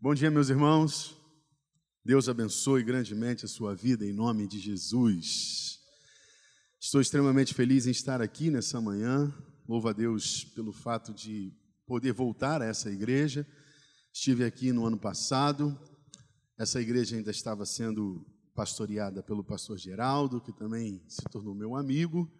[0.00, 1.16] Bom dia, meus irmãos.
[2.04, 5.80] Deus abençoe grandemente a sua vida em nome de Jesus.
[6.80, 9.34] Estou extremamente feliz em estar aqui nessa manhã.
[9.68, 11.52] Louvo a Deus pelo fato de
[11.84, 13.44] poder voltar a essa igreja.
[14.14, 15.76] Estive aqui no ano passado.
[16.56, 18.24] Essa igreja ainda estava sendo
[18.54, 22.32] pastoreada pelo pastor Geraldo, que também se tornou meu amigo.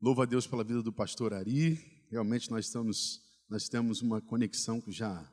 [0.00, 1.78] Louvo a Deus pela vida do pastor Ari.
[2.10, 5.30] Realmente nós estamos nós temos uma conexão que já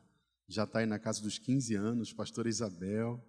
[0.50, 3.24] já está aí na casa dos 15 anos, pastora Isabel.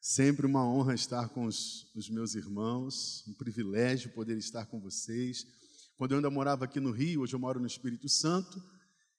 [0.00, 5.44] Sempre uma honra estar com os, os, meus irmãos, um privilégio poder estar com vocês.
[5.96, 8.62] Quando eu ainda morava aqui no Rio, hoje eu moro no Espírito Santo,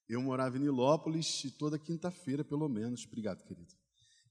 [0.07, 3.71] eu morava em Nilópolis e toda quinta-feira, pelo menos, obrigado, querido.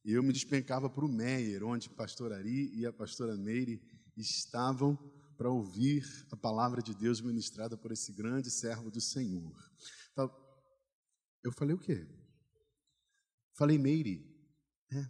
[0.05, 3.81] Eu me despencava para o Meier, onde pastor Ari e a pastora Meire
[4.17, 4.97] estavam
[5.37, 9.55] para ouvir a palavra de Deus ministrada por esse grande servo do Senhor.
[10.11, 10.29] Então,
[11.45, 12.05] eu falei o quê?
[13.59, 14.25] Falei, Meire.
[14.93, 15.05] É.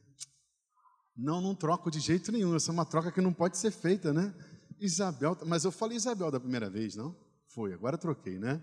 [1.14, 2.56] Não, não troco de jeito nenhum.
[2.56, 4.34] Essa é uma troca que não pode ser feita, né?
[4.80, 7.14] Isabel, mas eu falei Isabel da primeira vez, não?
[7.48, 8.62] Foi, agora troquei, né?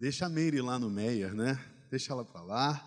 [0.00, 1.56] Deixa a Meire lá no Meyer, né?
[1.88, 2.84] Deixa ela para lá.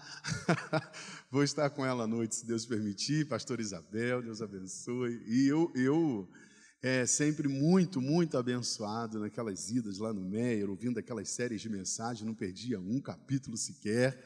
[1.32, 3.26] Vou estar com ela à noite, se Deus permitir.
[3.30, 5.24] Pastor Isabel, Deus abençoe.
[5.26, 6.30] E eu, eu
[6.82, 12.28] é, sempre muito, muito abençoado naquelas idas lá no Meyer, ouvindo aquelas séries de mensagens,
[12.28, 14.22] não perdia um capítulo sequer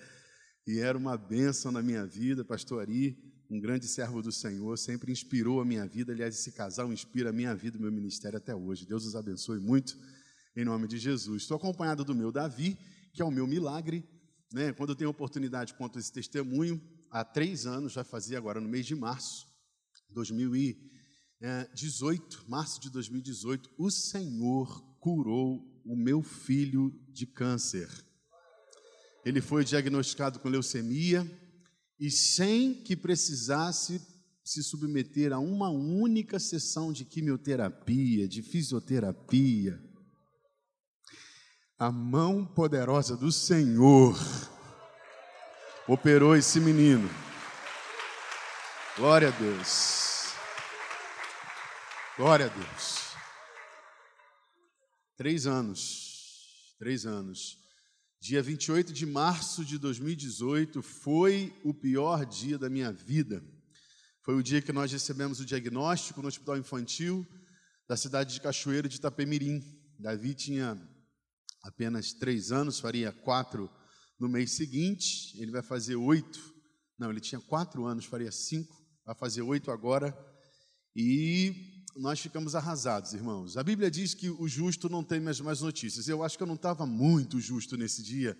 [0.66, 2.45] e era uma bênção na minha vida.
[2.45, 3.17] Pastor Ari,
[3.50, 6.14] um grande servo do Senhor, sempre inspirou a minha vida.
[6.14, 8.86] Aliás, esse casal inspira a minha vida e meu ministério até hoje.
[8.86, 9.97] Deus os abençoe muito,
[10.56, 11.44] em nome de Jesus.
[11.44, 12.78] Estou acompanhado do meu Davi,
[13.14, 14.03] que é o meu milagre.
[14.52, 14.73] Né?
[14.73, 16.81] Quando eu tenho oportunidade, conto esse testemunho.
[17.11, 19.45] Há três anos, já fazia agora no mês de março,
[20.09, 27.88] 2018, março de 2018, o Senhor curou o meu filho de câncer.
[29.26, 31.26] Ele foi diagnosticado com leucemia
[32.00, 34.02] e sem que precisasse
[34.44, 39.82] se submeter a uma única sessão de quimioterapia, de fisioterapia.
[41.80, 44.18] A mão poderosa do Senhor
[45.88, 47.09] operou esse menino.
[48.97, 50.34] Glória a Deus.
[52.18, 53.16] Glória a Deus.
[55.16, 56.76] Três anos.
[56.78, 57.62] Três anos.
[58.25, 63.44] Dia 28 de março de 2018 foi o pior dia da minha vida.
[64.22, 67.28] Foi o dia que nós recebemos o diagnóstico no Hospital Infantil
[67.85, 69.61] da cidade de Cachoeiro de Itapemirim.
[70.00, 70.81] Davi tinha
[71.63, 73.69] apenas três anos, faria quatro
[74.17, 75.38] no mês seguinte.
[75.38, 76.40] Ele vai fazer oito.
[76.97, 78.73] Não, ele tinha quatro anos, faria cinco.
[79.05, 80.17] Vai fazer oito agora.
[80.95, 83.58] E nós ficamos arrasados, irmãos.
[83.58, 86.08] A Bíblia diz que o justo não tem mais, mais notícias.
[86.08, 88.38] Eu acho que eu não estava muito justo nesse dia,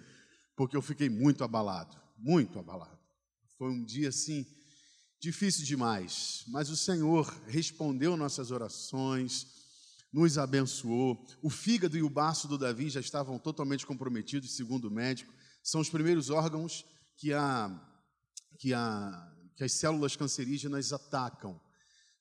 [0.56, 2.98] porque eu fiquei muito abalado, muito abalado.
[3.58, 4.46] Foi um dia assim
[5.20, 9.48] difícil demais, mas o Senhor respondeu nossas orações,
[10.12, 11.26] nos abençoou.
[11.42, 15.34] O fígado e o baço do Davi já estavam totalmente comprometidos, segundo o médico.
[15.64, 17.72] São os primeiros órgãos que, a,
[18.60, 21.60] que, a, que as células cancerígenas atacam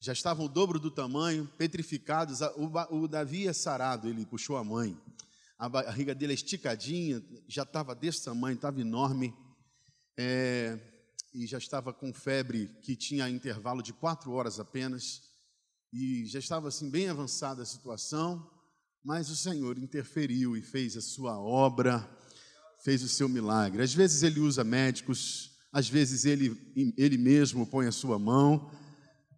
[0.02, 2.40] já estavam o dobro do tamanho, petrificados.
[2.90, 5.00] O, Davi é sarado, ele puxou a mãe.
[5.56, 9.32] A barriga dele é esticadinha, já estava desse tamanho, estava enorme.
[10.18, 10.76] É,
[11.32, 15.22] e já estava com febre que tinha intervalo de quatro horas apenas.
[15.92, 18.50] E já estava assim bem avançada a situação.
[19.04, 22.10] Mas o Senhor interferiu e fez a sua obra,
[22.82, 23.84] fez o seu milagre.
[23.84, 26.60] Às vezes ele usa médicos, às vezes ele,
[26.96, 28.81] ele mesmo põe a sua mão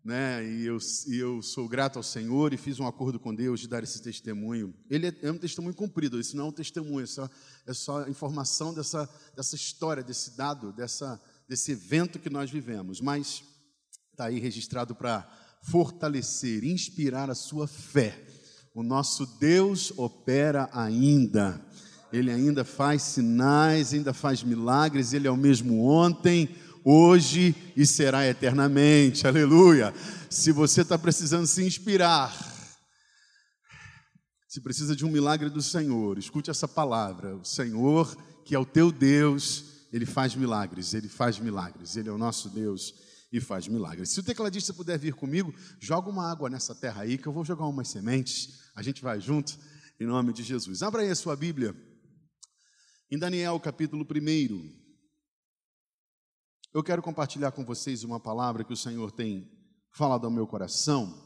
[0.04, 0.46] né?
[0.46, 0.76] E eu,
[1.08, 4.02] e eu sou grato ao Senhor e fiz um acordo com Deus de dar esse
[4.02, 4.74] testemunho.
[4.90, 7.30] Ele é, é um testemunho cumprido, isso não é um testemunho, é só,
[7.66, 13.00] é só informação dessa, dessa história, desse dado, dessa, desse evento que nós vivemos.
[13.00, 13.42] Mas
[14.12, 15.26] está aí registrado para
[15.62, 18.22] fortalecer, inspirar a sua fé.
[18.74, 21.64] O nosso Deus opera ainda.
[22.12, 26.54] Ele ainda faz sinais, ainda faz milagres, ele é o mesmo ontem,
[26.84, 29.26] hoje e será eternamente.
[29.26, 29.94] Aleluia.
[30.28, 32.32] Se você está precisando se inspirar,
[34.46, 37.36] se precisa de um milagre do Senhor, escute essa palavra.
[37.36, 38.14] O Senhor,
[38.44, 41.96] que é o teu Deus, ele faz milagres, ele faz milagres.
[41.96, 42.94] Ele é o nosso Deus
[43.32, 44.10] e faz milagres.
[44.10, 47.44] Se o tecladista puder vir comigo, joga uma água nessa terra aí, que eu vou
[47.44, 48.60] jogar umas sementes.
[48.76, 49.58] A gente vai junto,
[49.98, 50.82] em nome de Jesus.
[50.82, 51.74] Abra aí a sua Bíblia.
[53.10, 54.83] Em Daniel, capítulo 1.
[56.74, 59.48] Eu quero compartilhar com vocês uma palavra que o Senhor tem
[59.92, 61.16] falado ao meu coração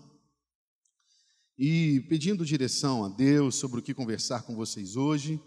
[1.57, 5.43] e pedindo direção a Deus sobre o que conversar com vocês hoje.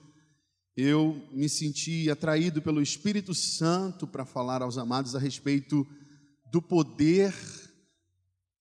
[0.76, 5.86] eu me senti atraído pelo Espírito Santo para falar aos amados a respeito
[6.52, 7.32] do poder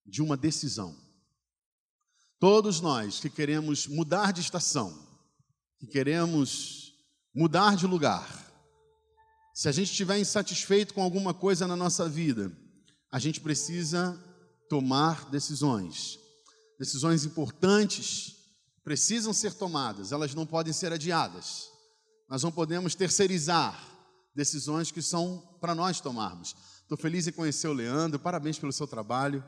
[0.04, 0.94] de uma decisão.
[2.38, 4.94] Todos nós que queremos mudar de estação,
[5.78, 6.93] que queremos
[7.34, 8.50] mudar de lugar,
[9.60, 12.50] se a gente estiver insatisfeito com alguma coisa na nossa vida,
[13.12, 14.18] a gente precisa
[14.70, 16.18] tomar decisões.
[16.78, 18.36] Decisões importantes
[18.82, 21.68] precisam ser tomadas, elas não podem ser adiadas.
[22.26, 23.78] Nós não podemos terceirizar
[24.34, 26.56] decisões que são para nós tomarmos.
[26.80, 29.44] Estou feliz em conhecer o Leandro, parabéns pelo seu trabalho.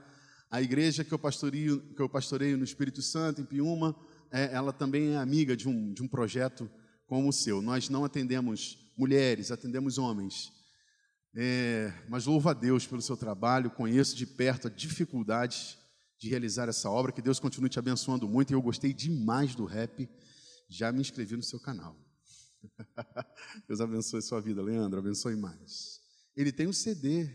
[0.51, 3.97] A igreja que eu pastoreio, que eu pastoreio no Espírito Santo, em Piúma,
[4.31, 6.71] é, ela também é amiga de um, de um projeto
[7.07, 7.63] como o seu.
[7.63, 10.53] Nós não atendemos mulheres, atendemos homens.
[11.35, 15.79] É, mas louvo a Deus pelo seu trabalho, conheço de perto a dificuldade
[16.19, 19.65] de realizar essa obra, que Deus continue te abençoando muito, e eu gostei demais do
[19.65, 20.09] rap,
[20.69, 21.97] já me inscrevi no seu canal.
[23.67, 26.01] Deus abençoe a sua vida, Leandro, abençoe mais.
[26.37, 27.29] Ele tem um CD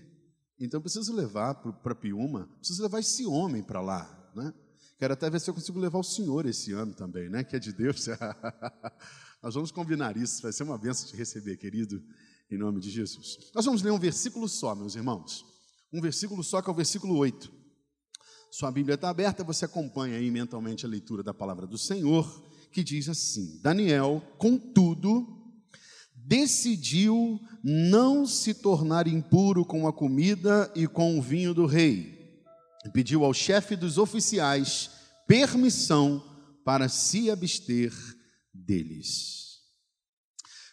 [0.59, 4.53] então preciso levar para Piúma, preciso levar esse homem para lá, né?
[4.97, 7.43] Quero até ver se eu consigo levar o senhor esse ano também, né?
[7.43, 8.07] Que é de Deus.
[9.41, 12.03] Nós vamos combinar isso, vai ser uma benção te receber, querido,
[12.49, 13.51] em nome de Jesus.
[13.53, 15.45] Nós vamos ler um versículo só, meus irmãos.
[15.93, 17.51] Um versículo só, que é o versículo 8.
[18.51, 22.83] Sua Bíblia está aberta, você acompanha aí mentalmente a leitura da palavra do Senhor, que
[22.83, 25.27] diz assim: Daniel, contudo,
[26.15, 32.17] decidiu não se tornar impuro com a comida e com o vinho do rei.
[32.85, 34.89] E pediu ao chefe dos oficiais
[35.27, 36.23] permissão
[36.63, 37.93] para se abster
[38.65, 39.47] deles.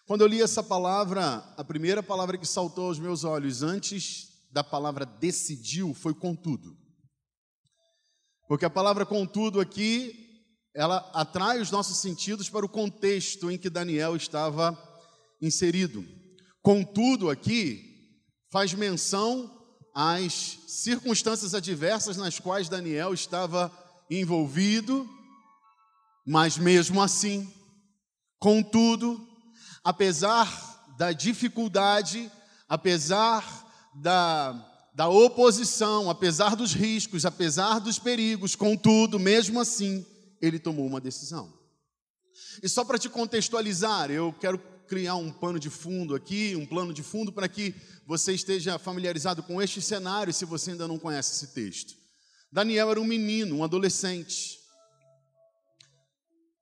[0.06, 4.62] Quando eu li essa palavra, a primeira palavra que saltou aos meus olhos antes da
[4.62, 6.76] palavra decidiu foi contudo.
[8.46, 10.14] Porque a palavra contudo aqui,
[10.74, 14.78] ela atrai os nossos sentidos para o contexto em que Daniel estava
[15.40, 16.04] inserido.
[16.62, 18.20] Contudo, aqui
[18.52, 19.50] faz menção
[19.94, 23.72] às circunstâncias adversas nas quais Daniel estava
[24.10, 25.08] envolvido,
[26.26, 27.52] mas mesmo assim,
[28.38, 29.26] contudo,
[29.82, 32.30] apesar da dificuldade,
[32.68, 33.64] apesar
[33.94, 34.52] da,
[34.94, 40.04] da oposição, apesar dos riscos, apesar dos perigos, contudo, mesmo assim,
[40.40, 41.52] ele tomou uma decisão.
[42.62, 46.92] E só para te contextualizar, eu quero criar um pano de fundo aqui, um plano
[46.92, 47.74] de fundo para que
[48.06, 51.94] você esteja familiarizado com este cenário, se você ainda não conhece esse texto.
[52.52, 54.58] Daniel era um menino, um adolescente.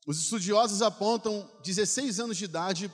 [0.06, 2.92] Os estudiosos apontam 16 anos de idade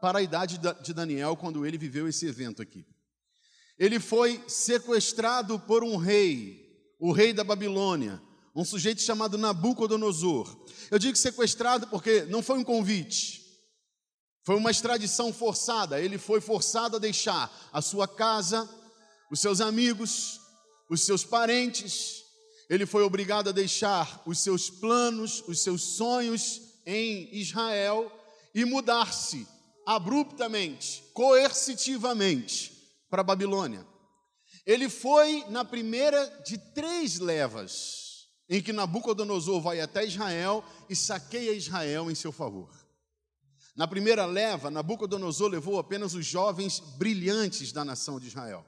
[0.00, 2.86] para a idade de Daniel quando ele viveu esse evento aqui.
[3.78, 6.64] Ele foi sequestrado por um rei,
[6.98, 8.22] o rei da Babilônia,
[8.54, 10.64] um sujeito chamado Nabucodonosor.
[10.90, 13.44] Eu digo sequestrado porque não foi um convite,
[14.46, 16.00] foi uma extradição forçada.
[16.00, 18.66] Ele foi forçado a deixar a sua casa,
[19.30, 20.40] os seus amigos,
[20.88, 22.22] os seus parentes.
[22.68, 28.10] Ele foi obrigado a deixar os seus planos, os seus sonhos em Israel
[28.54, 29.46] e mudar-se
[29.86, 32.72] abruptamente, coercitivamente
[33.08, 33.86] para Babilônia.
[34.64, 41.52] Ele foi na primeira de três levas em que Nabucodonosor vai até Israel e saqueia
[41.52, 42.70] Israel em seu favor.
[43.76, 48.64] Na primeira leva, Nabucodonosor levou apenas os jovens brilhantes da nação de Israel.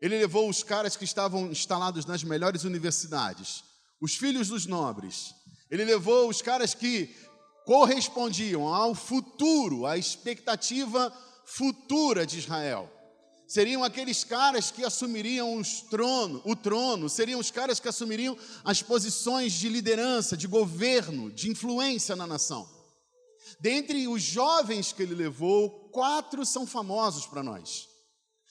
[0.00, 3.64] Ele levou os caras que estavam instalados nas melhores universidades,
[4.00, 5.34] os filhos dos nobres.
[5.70, 7.14] Ele levou os caras que
[7.64, 11.12] correspondiam ao futuro, à expectativa
[11.44, 12.90] futura de Israel.
[13.46, 19.54] Seriam aqueles caras que assumiriam trono, o trono, seriam os caras que assumiriam as posições
[19.54, 22.68] de liderança, de governo, de influência na nação.
[23.58, 27.88] Dentre os jovens que ele levou, quatro são famosos para nós.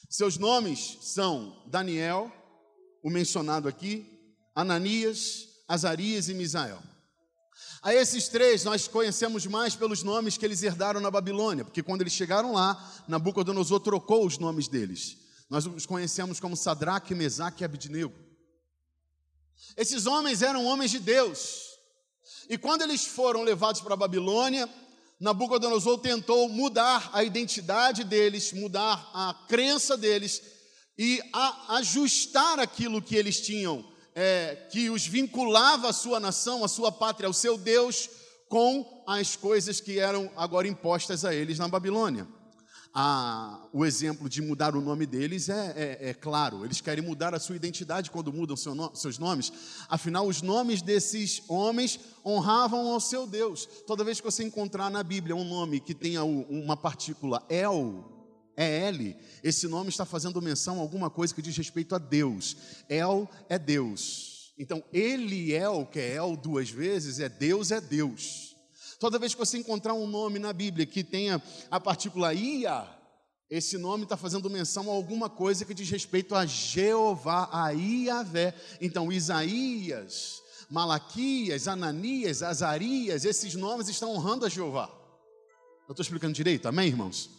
[0.09, 2.31] Seus nomes são Daniel,
[3.03, 4.05] o mencionado aqui,
[4.55, 6.81] Ananias, Azarias e Misael.
[7.81, 12.01] A esses três nós conhecemos mais pelos nomes que eles herdaram na Babilônia, porque quando
[12.01, 15.17] eles chegaram lá, Nabucodonosor trocou os nomes deles.
[15.49, 18.13] Nós os conhecemos como Sadraque, Mesaque e Abidnego.
[19.75, 21.67] Esses homens eram homens de Deus.
[22.49, 24.69] E quando eles foram levados para a Babilônia,
[25.19, 30.41] Nabucodonosor tentou mudar a identidade deles, mudar a crença deles
[30.97, 31.21] e
[31.69, 33.83] ajustar aquilo que eles tinham,
[34.13, 38.09] é, que os vinculava à sua nação, à sua pátria, ao seu Deus,
[38.47, 42.27] com as coisas que eram agora impostas a eles na Babilônia.
[42.93, 46.65] A, o exemplo de mudar o nome deles é, é, é, claro.
[46.65, 49.51] Eles querem mudar a sua identidade quando mudam seu no, seus nomes.
[49.87, 53.67] Afinal, os nomes desses homens honravam ao seu Deus.
[53.85, 58.03] Toda vez que você encontrar na Bíblia um nome que tenha uma partícula El,
[58.55, 62.57] é L, esse nome está fazendo menção a alguma coisa que diz respeito a Deus.
[62.89, 64.53] El é Deus.
[64.57, 68.46] Então, Eliel, que é El duas vezes, é Deus é Deus.
[68.99, 72.87] Toda vez que você encontrar um nome na Bíblia que tenha a partícula ia,
[73.49, 78.55] esse nome está fazendo menção a alguma coisa que diz respeito a Jeová, a Iavé.
[78.81, 84.89] Então, Isaías, Malaquias, Ananias, Azarias, esses nomes estão honrando a Jeová.
[85.87, 87.29] Eu estou explicando direito, amém, irmãos?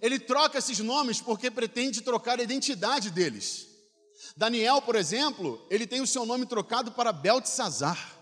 [0.00, 3.68] Ele troca esses nomes porque pretende trocar a identidade deles.
[4.36, 8.21] Daniel, por exemplo, ele tem o seu nome trocado para Beltesazar.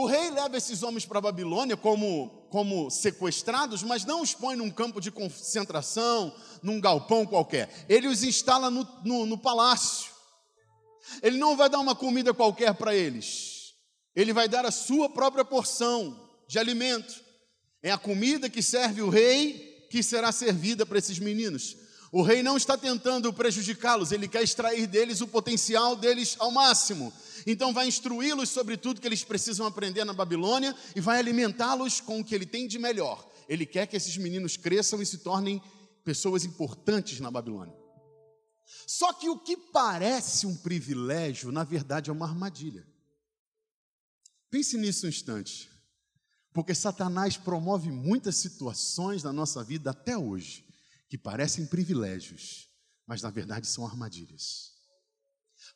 [0.00, 4.54] O rei leva esses homens para a Babilônia como, como sequestrados, mas não os põe
[4.54, 7.84] num campo de concentração, num galpão qualquer.
[7.88, 10.12] Ele os instala no, no, no palácio.
[11.20, 13.74] Ele não vai dar uma comida qualquer para eles.
[14.14, 17.20] Ele vai dar a sua própria porção de alimento.
[17.82, 21.76] É a comida que serve o rei que será servida para esses meninos.
[22.10, 27.12] O rei não está tentando prejudicá-los, ele quer extrair deles o potencial deles ao máximo.
[27.46, 32.20] Então vai instruí-los sobre tudo que eles precisam aprender na Babilônia e vai alimentá-los com
[32.20, 33.28] o que ele tem de melhor.
[33.48, 35.62] Ele quer que esses meninos cresçam e se tornem
[36.02, 37.76] pessoas importantes na Babilônia.
[38.86, 42.86] Só que o que parece um privilégio, na verdade, é uma armadilha.
[44.50, 45.70] Pense nisso um instante.
[46.54, 50.67] Porque Satanás promove muitas situações na nossa vida até hoje
[51.08, 52.68] que parecem privilégios,
[53.06, 54.72] mas na verdade são armadilhas.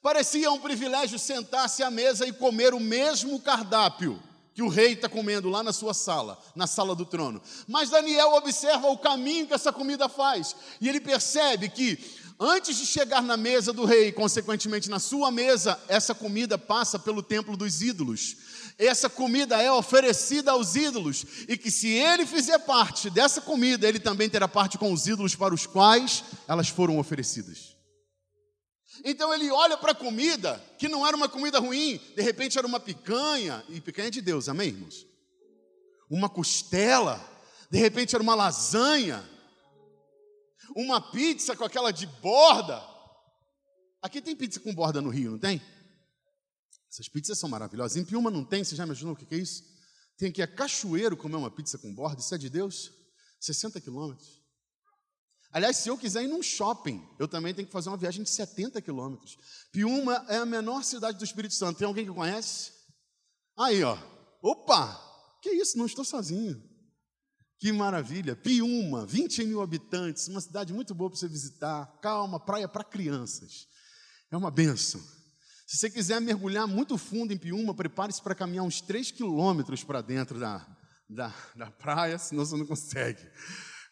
[0.00, 4.22] Parecia um privilégio sentar-se à mesa e comer o mesmo cardápio
[4.54, 7.40] que o rei está comendo lá na sua sala, na sala do trono.
[7.66, 11.98] Mas Daniel observa o caminho que essa comida faz e ele percebe que
[12.38, 17.22] antes de chegar na mesa do rei, consequentemente na sua mesa, essa comida passa pelo
[17.22, 18.36] templo dos ídolos.
[18.78, 24.00] Essa comida é oferecida aos ídolos e que se ele fizer parte dessa comida, ele
[24.00, 27.76] também terá parte com os ídolos para os quais elas foram oferecidas.
[29.04, 32.66] Então ele olha para a comida, que não era uma comida ruim, de repente era
[32.66, 35.06] uma picanha, e picanha é de Deus, amém, irmãos?
[36.10, 37.20] Uma costela,
[37.70, 39.28] de repente era uma lasanha,
[40.76, 42.82] uma pizza com aquela de borda.
[44.02, 45.60] Aqui tem pizza com borda no Rio, não tem?
[46.92, 47.96] Essas pizzas são maravilhosas.
[47.96, 49.64] Em Piuma não tem, você já imaginou o que é isso?
[50.18, 52.92] Tem ir a Cachoeiro comer uma pizza com borda, isso é de Deus?
[53.40, 54.42] 60 quilômetros.
[55.50, 58.28] Aliás, se eu quiser ir num shopping, eu também tenho que fazer uma viagem de
[58.28, 59.38] 70 quilômetros.
[59.72, 61.78] Piuma é a menor cidade do Espírito Santo.
[61.78, 62.72] Tem alguém que conhece?
[63.56, 63.96] Aí, ó.
[64.42, 65.00] Opa!
[65.40, 65.78] Que isso?
[65.78, 66.62] Não estou sozinho.
[67.58, 68.36] Que maravilha.
[68.36, 71.86] Piuma, 20 mil habitantes, uma cidade muito boa para você visitar.
[72.02, 73.66] Calma, praia para crianças.
[74.30, 75.02] É uma benção.
[75.72, 80.02] Se você quiser mergulhar muito fundo em Piuma, prepare-se para caminhar uns 3 quilômetros para
[80.02, 80.66] dentro da,
[81.08, 83.26] da, da praia, senão você não consegue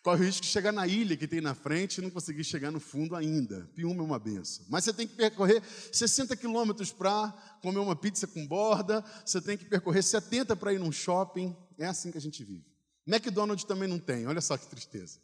[0.02, 2.70] corre o risco de chegar na ilha que tem na frente e não conseguir chegar
[2.70, 3.66] no fundo ainda.
[3.75, 4.66] Piuma é uma benção.
[4.68, 7.30] Mas você tem que percorrer 60 quilômetros para
[7.62, 11.56] comer uma pizza com borda, você tem que percorrer 70 para ir num shopping.
[11.78, 12.66] É assim que a gente vive.
[13.06, 15.18] McDonald's também não tem, olha só que tristeza.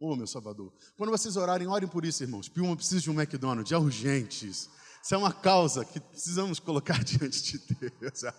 [0.00, 0.72] Ô, oh, meu Salvador.
[0.96, 2.48] Quando vocês orarem, orem por isso, irmãos.
[2.48, 4.70] Piuma precisa de um McDonald's, é urgente isso.
[5.02, 8.22] Isso é uma causa que precisamos colocar diante de Deus.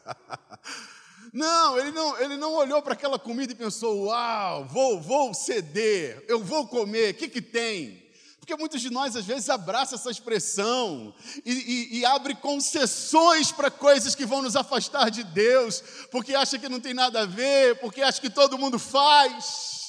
[1.32, 6.26] Não, ele não, ele não olhou para aquela comida e pensou: Uau, vou, vou ceder,
[6.28, 8.10] eu vou comer, o que, que tem?
[8.40, 11.14] Porque muitos de nós, às vezes, abraçam essa expressão
[11.46, 16.58] e, e, e abre concessões para coisas que vão nos afastar de Deus, porque acha
[16.58, 19.89] que não tem nada a ver, porque acha que todo mundo faz.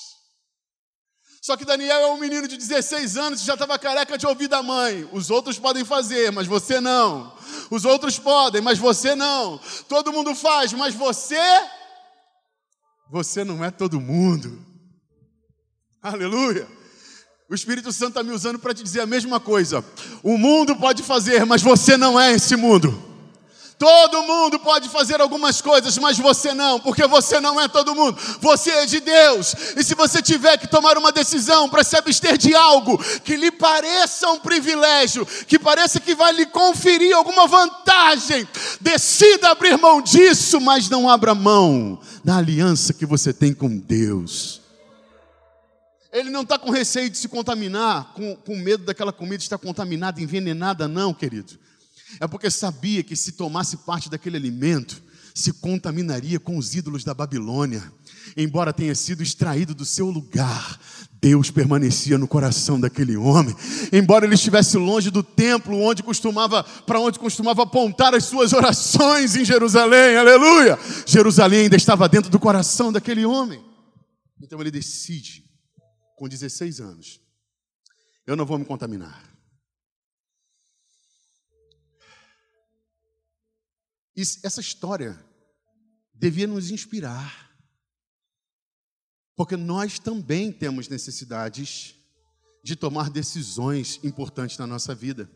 [1.50, 4.46] Só que Daniel é um menino de 16 anos que já estava careca de ouvir
[4.46, 5.08] da mãe.
[5.10, 7.34] Os outros podem fazer, mas você não.
[7.68, 9.58] Os outros podem, mas você não.
[9.88, 11.42] Todo mundo faz, mas você.
[13.10, 14.64] Você não é todo mundo.
[16.00, 16.68] Aleluia.
[17.48, 19.84] O Espírito Santo está me usando para te dizer a mesma coisa.
[20.22, 23.09] O mundo pode fazer, mas você não é esse mundo.
[23.80, 28.14] Todo mundo pode fazer algumas coisas, mas você não, porque você não é todo mundo.
[28.38, 29.54] Você é de Deus.
[29.74, 33.50] E se você tiver que tomar uma decisão para se abster de algo que lhe
[33.50, 38.46] pareça um privilégio, que pareça que vai lhe conferir alguma vantagem,
[38.82, 44.60] decida abrir mão disso, mas não abra mão da aliança que você tem com Deus.
[46.12, 50.20] Ele não está com receio de se contaminar, com, com medo daquela comida estar contaminada,
[50.20, 51.58] envenenada, não, querido.
[52.18, 55.02] É porque sabia que se tomasse parte daquele alimento,
[55.34, 57.82] se contaminaria com os ídolos da Babilônia.
[58.36, 60.78] embora tenha sido extraído do seu lugar,
[61.20, 63.54] Deus permanecia no coração daquele homem.
[63.92, 69.36] Embora ele estivesse longe do templo onde costumava, para onde costumava apontar as suas orações
[69.36, 70.16] em Jerusalém.
[70.16, 70.78] Aleluia!
[71.06, 73.62] Jerusalém ainda estava dentro do coração daquele homem.
[74.40, 75.44] Então ele decide
[76.16, 77.20] com 16 anos:
[78.26, 79.29] eu não vou me contaminar.
[84.20, 85.18] Essa história
[86.14, 87.50] devia nos inspirar
[89.40, 91.94] porque nós também temos necessidades
[92.62, 95.30] de tomar decisões importantes na nossa vida.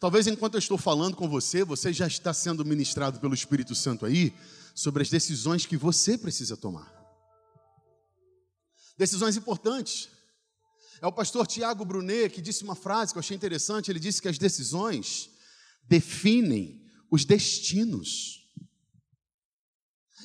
[0.00, 4.06] Talvez enquanto eu estou falando com você, você já está sendo ministrado pelo Espírito Santo
[4.06, 4.34] aí
[4.74, 6.90] sobre as decisões que você precisa tomar.
[8.96, 10.08] Decisões importantes.
[11.02, 13.90] É o pastor Tiago Brunet que disse uma frase que eu achei interessante.
[13.90, 15.28] Ele disse que as decisões
[15.82, 18.36] definem os destinos.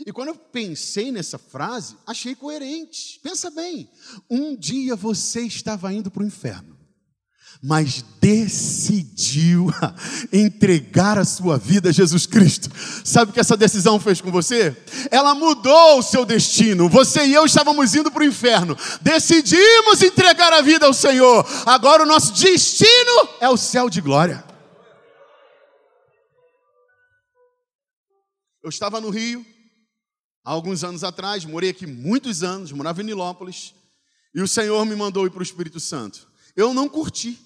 [0.05, 3.19] E quando eu pensei nessa frase, achei coerente.
[3.21, 3.89] Pensa bem:
[4.29, 6.75] um dia você estava indo para o inferno,
[7.61, 9.67] mas decidiu
[10.33, 12.69] entregar a sua vida a Jesus Cristo.
[13.05, 14.75] Sabe o que essa decisão fez com você?
[15.11, 16.89] Ela mudou o seu destino.
[16.89, 21.45] Você e eu estávamos indo para o inferno, decidimos entregar a vida ao Senhor.
[21.65, 24.50] Agora o nosso destino é o céu de glória.
[28.63, 29.45] Eu estava no Rio,
[30.43, 33.73] há alguns anos atrás, morei aqui muitos anos, morava em Nilópolis,
[34.33, 36.27] e o Senhor me mandou ir para o Espírito Santo.
[36.55, 37.39] Eu não curti.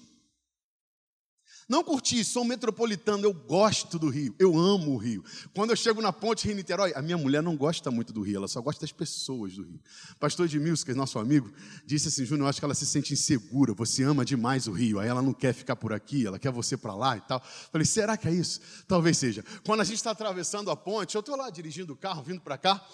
[1.68, 5.24] Não curti, sou metropolitano, eu gosto do Rio, eu amo o Rio.
[5.52, 8.46] Quando eu chego na ponte Rio-Niterói, a minha mulher não gosta muito do Rio, ela
[8.46, 9.80] só gosta das pessoas do Rio.
[10.20, 11.52] Pastor Edmilson, que é nosso amigo,
[11.84, 15.00] disse assim, Júnior, eu acho que ela se sente insegura, você ama demais o Rio,
[15.00, 17.42] aí ela não quer ficar por aqui, ela quer você para lá e tal.
[17.72, 18.60] Falei, será que é isso?
[18.86, 19.44] Talvez seja.
[19.64, 22.56] Quando a gente está atravessando a ponte, eu estou lá dirigindo o carro, vindo para
[22.56, 22.86] cá,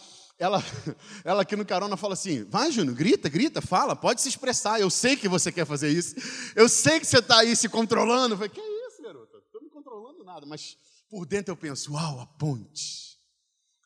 [0.43, 0.61] ela,
[1.25, 4.81] ela aqui no carona fala assim: vai, Júnior, grita, grita, fala, pode se expressar.
[4.81, 6.17] Eu sei que você quer fazer isso.
[6.57, 8.35] Eu sei que você está aí se controlando.
[8.35, 9.39] Eu falei, que isso, garota?
[9.39, 10.45] Estou me controlando nada.
[10.45, 10.77] Mas
[11.09, 13.13] por dentro eu penso: uau, a ponte.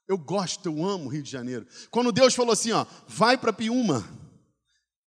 [0.08, 1.66] Eu gosto, eu amo o Rio de Janeiro.
[1.90, 4.08] Quando Deus falou assim: ó, vai para Piúma,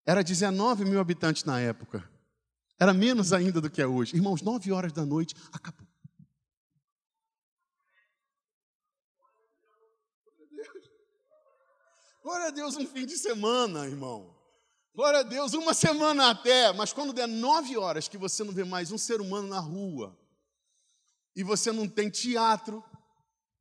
[0.04, 2.04] era 19 mil habitantes na época.
[2.80, 4.16] Era menos ainda do que é hoje.
[4.16, 5.85] Irmãos, 9 horas da noite, acabou.
[12.26, 14.36] Glória a Deus, um fim de semana, irmão.
[14.96, 16.74] Glória a Deus, uma semana até.
[16.74, 20.18] Mas quando der nove horas que você não vê mais um ser humano na rua,
[21.36, 22.84] e você não tem teatro,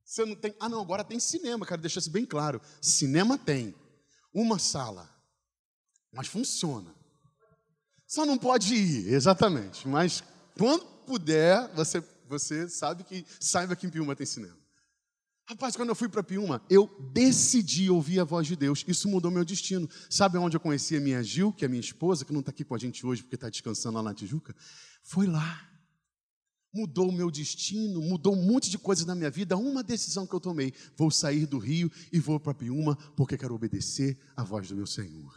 [0.03, 0.57] você não tem.
[0.59, 2.59] Ah, não, agora tem cinema, quero deixar isso bem claro.
[2.81, 3.75] Cinema tem.
[4.33, 5.15] Uma sala.
[6.11, 6.95] Mas funciona.
[8.07, 9.87] Só não pode ir, exatamente.
[9.87, 10.25] Mas
[10.57, 14.64] quando puder, você, você sabe que saiba que em Piuma tem cinema.
[15.47, 18.83] Rapaz, quando eu fui para Piuma, eu decidi ouvir a voz de Deus.
[18.89, 19.89] Isso mudou meu destino.
[20.09, 22.65] Sabe onde eu conheci a minha Gil, que é minha esposa, que não está aqui
[22.65, 24.57] com a gente hoje porque está descansando lá na Tijuca?
[25.03, 25.69] Foi lá.
[26.73, 29.55] Mudou o meu destino, mudou um monte de coisas na minha vida.
[29.55, 33.55] Uma decisão que eu tomei: vou sair do Rio e vou para Piuma porque quero
[33.55, 35.35] obedecer à voz do meu Senhor.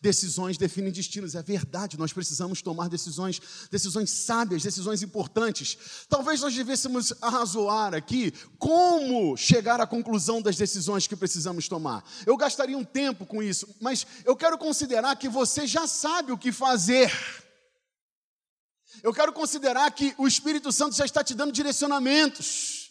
[0.00, 5.78] Decisões definem destinos, é verdade, nós precisamos tomar decisões, decisões sábias, decisões importantes.
[6.08, 12.04] Talvez nós devêssemos arrazoar aqui como chegar à conclusão das decisões que precisamos tomar.
[12.26, 16.38] Eu gastaria um tempo com isso, mas eu quero considerar que você já sabe o
[16.38, 17.12] que fazer.
[19.02, 22.90] Eu quero considerar que o Espírito Santo já está te dando direcionamentos.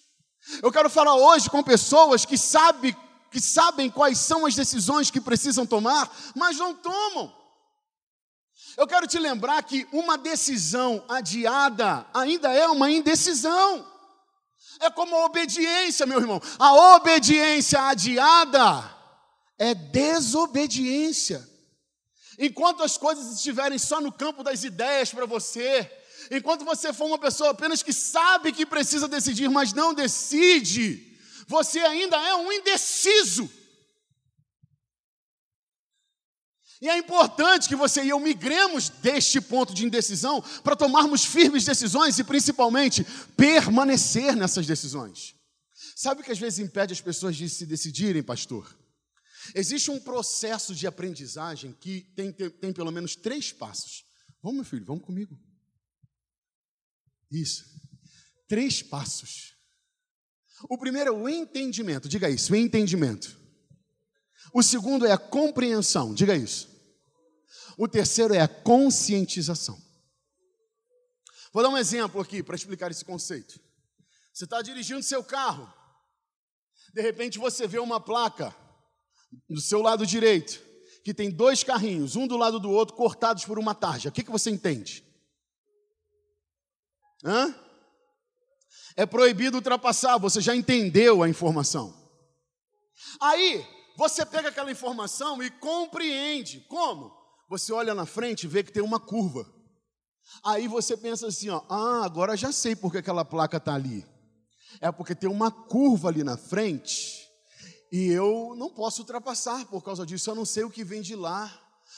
[0.62, 2.96] Eu quero falar hoje com pessoas que sabem
[3.32, 7.34] que sabem quais são as decisões que precisam tomar, mas não tomam.
[8.76, 13.86] Eu quero te lembrar que uma decisão adiada ainda é uma indecisão.
[14.80, 16.42] É como a obediência, meu irmão.
[16.60, 18.96] A obediência adiada
[19.58, 21.48] é desobediência.
[22.38, 25.92] Enquanto as coisas estiverem só no campo das ideias para você,
[26.30, 31.07] enquanto você for uma pessoa apenas que sabe que precisa decidir, mas não decide,
[31.48, 33.50] você ainda é um indeciso.
[36.80, 41.66] E é importante que você e eu migremos deste ponto de indecisão para tomarmos firmes
[41.66, 43.04] decisões e principalmente
[43.36, 45.34] permanecer nessas decisões.
[45.96, 48.78] Sabe o que às vezes impede as pessoas de se decidirem, pastor?
[49.56, 54.06] Existe um processo de aprendizagem que tem, tem, tem pelo menos três passos.
[54.44, 55.40] Vamos, meu filho, vamos comigo.
[57.32, 57.66] Isso.
[58.48, 59.57] Três passos.
[60.70, 63.38] O primeiro é o entendimento, diga isso, o entendimento.
[64.54, 66.70] O segundo é a compreensão, diga isso.
[67.78, 69.80] O terceiro é a conscientização.
[71.54, 73.60] Vou dar um exemplo aqui para explicar esse conceito.
[74.34, 75.72] Você está dirigindo seu carro,
[76.94, 78.56] de repente você vê uma placa
[79.50, 80.62] no seu lado direito,
[81.04, 84.24] que tem dois carrinhos, um do lado do outro, cortados por uma tarja, o que,
[84.24, 85.04] que você entende?
[87.24, 87.67] Hã?
[88.98, 91.94] É proibido ultrapassar, você já entendeu a informação.
[93.22, 93.64] Aí,
[93.96, 96.62] você pega aquela informação e compreende.
[96.68, 97.16] Como?
[97.48, 99.46] Você olha na frente e vê que tem uma curva.
[100.44, 104.06] Aí você pensa assim, ó, ah, agora já sei por que aquela placa está ali.
[104.82, 107.26] É porque tem uma curva ali na frente
[107.92, 111.16] e eu não posso ultrapassar por causa disso, eu não sei o que vem de
[111.16, 111.52] lá.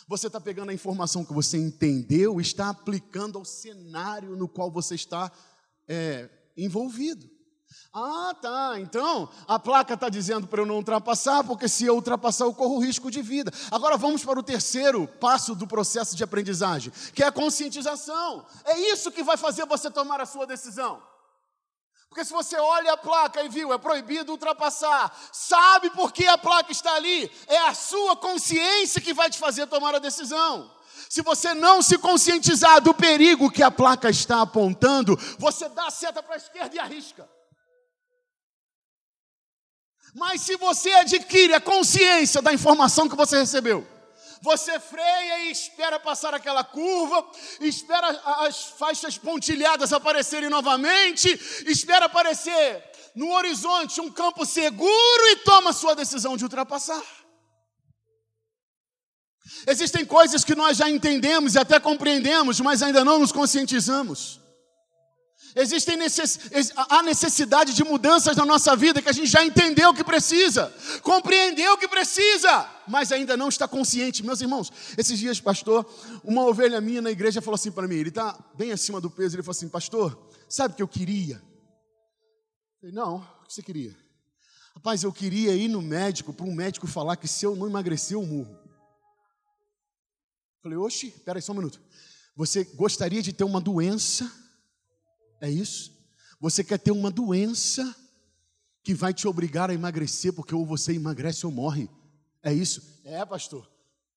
[0.08, 4.70] Você está pegando a informação que você entendeu e está aplicando ao cenário no qual
[4.70, 5.32] você está
[5.88, 6.30] é,
[6.64, 7.30] envolvido.
[7.94, 8.80] Ah, tá.
[8.80, 12.80] Então a placa está dizendo para eu não ultrapassar, porque se eu ultrapassar eu corro
[12.80, 13.52] risco de vida.
[13.72, 18.46] Agora vamos para o terceiro passo do processo de aprendizagem, que é a conscientização.
[18.66, 21.02] É isso que vai fazer você tomar a sua decisão.
[22.10, 26.40] Porque se você olha a placa e viu, é proibido ultrapassar, sabe por que a
[26.40, 27.32] placa está ali?
[27.48, 30.72] É a sua consciência que vai te fazer tomar a decisão.
[31.10, 35.92] Se você não se conscientizar do perigo que a placa está apontando, você dá a
[35.92, 37.28] seta para a esquerda e arrisca.
[40.14, 43.88] Mas se você adquire a consciência da informação que você recebeu,
[44.44, 47.28] você freia e espera passar aquela curva,
[47.60, 48.08] espera
[48.46, 51.28] as faixas pontilhadas aparecerem novamente,
[51.66, 52.84] espera aparecer
[53.16, 57.02] no horizonte um campo seguro e toma sua decisão de ultrapassar.
[59.68, 64.40] Existem coisas que nós já entendemos e até compreendemos, mas ainda não nos conscientizamos.
[65.56, 66.40] Existem necess...
[66.76, 71.78] há necessidade de mudanças na nossa vida que a gente já entendeu que precisa, compreendeu
[71.78, 74.24] que precisa, mas ainda não está consciente.
[74.24, 75.86] Meus irmãos, esses dias, pastor,
[76.24, 79.36] uma ovelha minha na igreja falou assim para mim: ele está bem acima do peso.
[79.36, 81.36] Ele falou assim, pastor, sabe o que eu queria?
[81.36, 83.98] Eu falei, não, o que você queria?
[84.76, 88.16] Rapaz, eu queria ir no médico, para um médico falar que se eu não emagrecer,
[88.16, 88.59] eu morro.
[90.62, 91.82] Falei, oxe, peraí só um minuto.
[92.36, 94.32] Você gostaria de ter uma doença?
[95.42, 95.98] É isso?
[96.40, 97.96] Você quer ter uma doença
[98.84, 101.90] que vai te obrigar a emagrecer, porque ou você emagrece ou morre.
[102.42, 103.02] É isso?
[103.04, 103.70] É, pastor.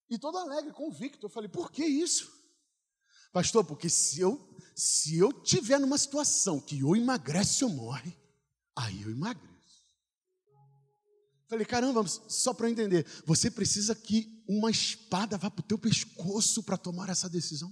[0.09, 1.27] E todo alegre, convicto.
[1.27, 2.31] Eu falei, por que isso?
[3.33, 4.41] Pastor, porque se eu,
[4.75, 8.17] se eu tiver numa situação que ou emagrece ou morre,
[8.77, 9.52] aí eu emagreço.
[11.53, 15.77] Falei, caramba, só para eu entender, você precisa que uma espada vá para o teu
[15.77, 17.71] pescoço para tomar essa decisão?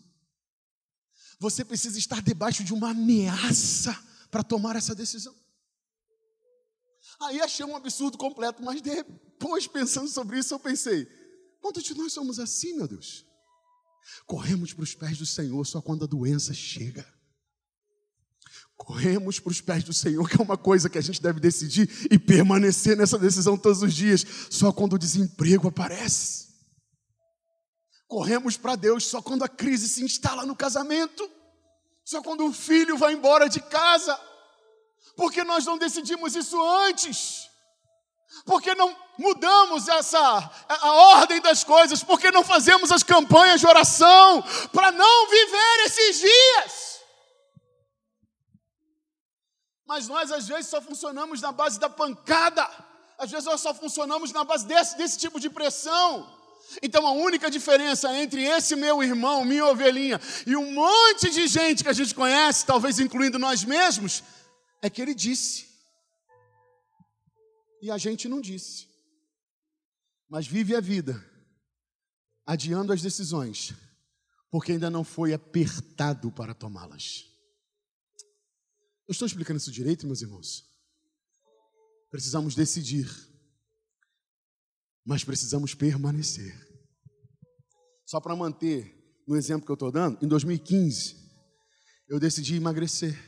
[1.38, 3.98] Você precisa estar debaixo de uma ameaça
[4.30, 5.34] para tomar essa decisão.
[7.22, 11.08] Aí achei um absurdo completo, mas depois, pensando sobre isso, eu pensei:
[11.62, 13.24] quantos de nós somos assim, meu Deus?
[14.26, 17.10] Corremos para os pés do Senhor só quando a doença chega.
[18.80, 22.08] Corremos para os pés do Senhor, que é uma coisa que a gente deve decidir
[22.10, 26.48] e permanecer nessa decisão todos os dias, só quando o desemprego aparece.
[28.08, 31.30] Corremos para Deus só quando a crise se instala no casamento,
[32.02, 34.18] só quando o filho vai embora de casa.
[35.14, 37.50] Porque nós não decidimos isso antes.
[38.46, 43.66] Porque não mudamos essa a, a ordem das coisas, porque não fazemos as campanhas de
[43.66, 46.89] oração para não viver esses dias.
[49.90, 52.64] Mas nós às vezes só funcionamos na base da pancada.
[53.18, 56.33] Às vezes nós só funcionamos na base desse, desse tipo de pressão.
[56.81, 61.83] Então a única diferença entre esse meu irmão, minha ovelhinha, e um monte de gente
[61.83, 64.22] que a gente conhece, talvez incluindo nós mesmos,
[64.81, 65.66] é que ele disse.
[67.83, 68.87] E a gente não disse.
[70.29, 71.20] Mas vive a vida,
[72.46, 73.74] adiando as decisões,
[74.53, 77.29] porque ainda não foi apertado para tomá-las.
[79.10, 80.64] Eu estou explicando isso direito, meus irmãos?
[82.10, 83.06] Precisamos decidir
[85.04, 86.54] mas precisamos permanecer.
[88.06, 88.96] Só para manter
[89.26, 91.16] no exemplo que eu estou dando, em 2015,
[92.08, 93.18] eu decidi emagrecer.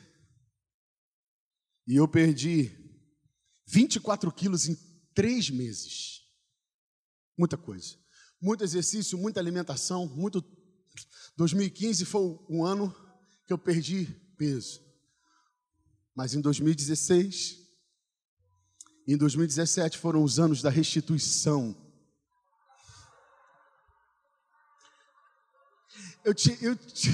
[1.87, 2.71] E eu perdi
[3.67, 4.77] 24 quilos em
[5.15, 6.21] três meses.
[7.37, 7.97] Muita coisa.
[8.41, 10.45] Muito exercício, muita alimentação, muito.
[11.37, 12.95] 2015 foi um ano
[13.47, 14.82] que eu perdi peso.
[16.15, 17.59] Mas em 2016,
[19.07, 21.77] em 2017 foram os anos da restituição.
[26.25, 27.11] Eu, te, eu, te,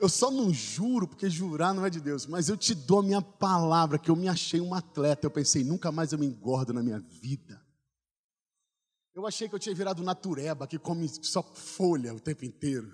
[0.00, 3.02] eu só não juro, porque jurar não é de Deus, mas eu te dou a
[3.02, 5.26] minha palavra que eu me achei um atleta.
[5.26, 7.62] Eu pensei, nunca mais eu me engordo na minha vida.
[9.14, 12.92] Eu achei que eu tinha virado natureba, que come só folha o tempo inteiro.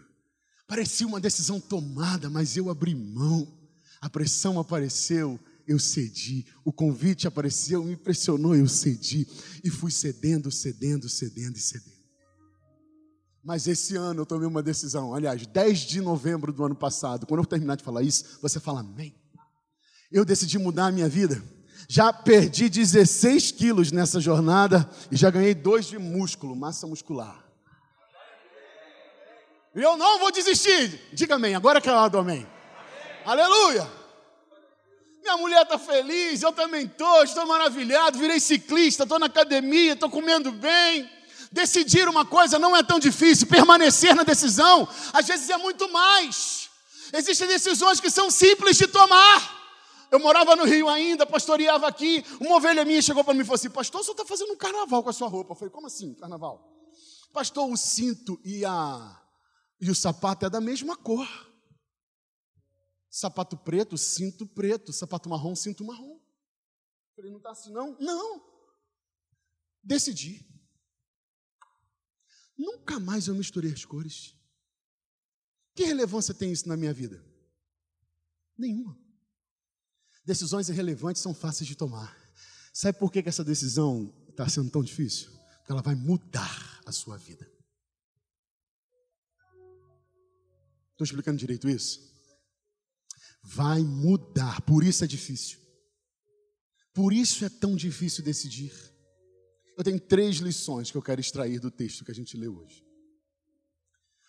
[0.67, 3.60] Parecia uma decisão tomada, mas eu abri mão.
[4.01, 5.39] A pressão apareceu
[5.71, 6.45] eu cedi.
[6.65, 9.27] O convite apareceu, me impressionou, eu cedi.
[9.63, 12.01] E fui cedendo, cedendo, cedendo e cedendo.
[13.43, 15.15] Mas esse ano eu tomei uma decisão.
[15.15, 18.81] Aliás, 10 de novembro do ano passado, quando eu terminar de falar isso, você fala
[18.81, 19.15] amém.
[20.11, 21.41] Eu decidi mudar a minha vida.
[21.89, 27.47] Já perdi 16 quilos nessa jornada e já ganhei dois de músculo, massa muscular.
[29.73, 31.01] Eu não vou desistir.
[31.13, 31.55] Diga amém.
[31.55, 32.47] Agora que é a hora do amém.
[33.25, 34.01] Aleluia.
[35.23, 40.09] Minha mulher está feliz, eu também estou, estou maravilhado, virei ciclista, estou na academia, estou
[40.09, 41.09] comendo bem.
[41.53, 46.71] Decidir uma coisa não é tão difícil, permanecer na decisão, às vezes é muito mais.
[47.13, 49.61] Existem decisões que são simples de tomar.
[50.11, 52.25] Eu morava no Rio ainda, pastoreava aqui.
[52.41, 55.03] Uma ovelha minha chegou para mim e falou assim: Pastor, você está fazendo um carnaval
[55.03, 55.53] com a sua roupa.
[55.53, 56.69] Eu falei: Como assim, carnaval?
[57.33, 59.21] Pastor, o cinto e, a,
[59.81, 61.29] e o sapato é da mesma cor.
[63.11, 64.93] Sapato preto, cinto preto.
[64.93, 66.15] Sapato marrom, cinto marrom.
[66.15, 67.99] Eu falei: Não está assim, não?
[67.99, 68.49] Não.
[69.83, 70.47] Decidi.
[72.57, 74.37] Nunca mais eu misturei as cores.
[75.75, 77.25] Que relevância tem isso na minha vida?
[78.57, 78.99] Nenhuma.
[80.25, 82.15] Decisões irrelevantes são fáceis de tomar.
[82.73, 85.31] Sabe por que, que essa decisão está sendo tão difícil?
[85.59, 87.51] Porque ela vai mudar a sua vida.
[90.93, 92.11] Estou explicando direito isso?
[93.43, 95.59] Vai mudar, por isso é difícil.
[96.93, 98.73] Por isso é tão difícil decidir.
[99.77, 102.85] Eu tenho três lições que eu quero extrair do texto que a gente leu hoje.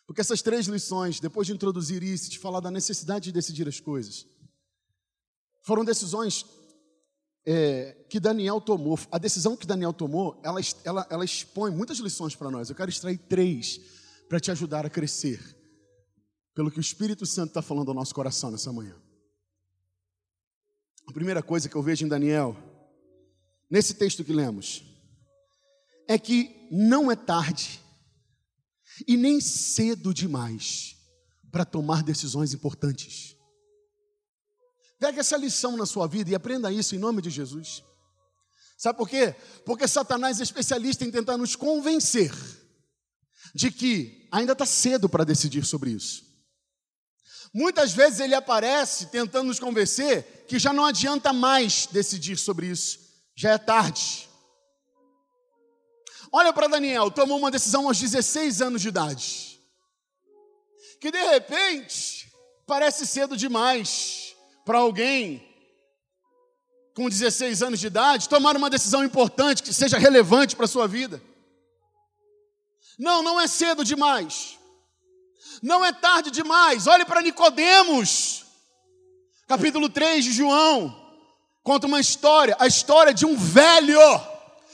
[0.08, 3.80] Porque essas três lições, depois de introduzir isso, de falar da necessidade de decidir as
[3.80, 4.26] coisas,
[5.62, 6.46] foram decisões
[7.46, 9.00] é, que Daniel tomou.
[9.12, 12.70] A decisão que Daniel tomou, ela, ela, ela expõe muitas lições para nós.
[12.70, 13.80] Eu quero extrair três
[14.28, 15.40] para te ajudar a crescer,
[16.54, 18.96] pelo que o Espírito Santo está falando ao nosso coração nessa manhã.
[21.08, 22.56] A primeira coisa que eu vejo em Daniel,
[23.70, 24.84] nesse texto que lemos,
[26.08, 27.82] é que não é tarde
[29.08, 30.98] e nem cedo demais
[31.52, 33.36] para tomar decisões importantes.
[35.00, 37.84] Pegue essa lição na sua vida e aprenda isso em nome de Jesus.
[38.78, 39.36] Sabe por quê?
[39.66, 42.32] Porque Satanás é especialista em tentar nos convencer
[43.54, 46.31] de que ainda está cedo para decidir sobre isso.
[47.54, 53.00] Muitas vezes ele aparece tentando nos convencer que já não adianta mais decidir sobre isso,
[53.36, 54.30] já é tarde.
[56.32, 59.60] Olha para Daniel, tomou uma decisão aos 16 anos de idade,
[61.00, 62.32] que de repente
[62.66, 64.34] parece cedo demais
[64.64, 65.46] para alguém
[66.94, 70.88] com 16 anos de idade tomar uma decisão importante que seja relevante para a sua
[70.88, 71.22] vida.
[72.98, 74.58] Não, não é cedo demais.
[75.62, 76.88] Não é tarde demais.
[76.88, 78.46] Olhe para Nicodemos.
[79.48, 81.00] Capítulo 3 de João
[81.64, 84.00] conta uma história, a história de um velho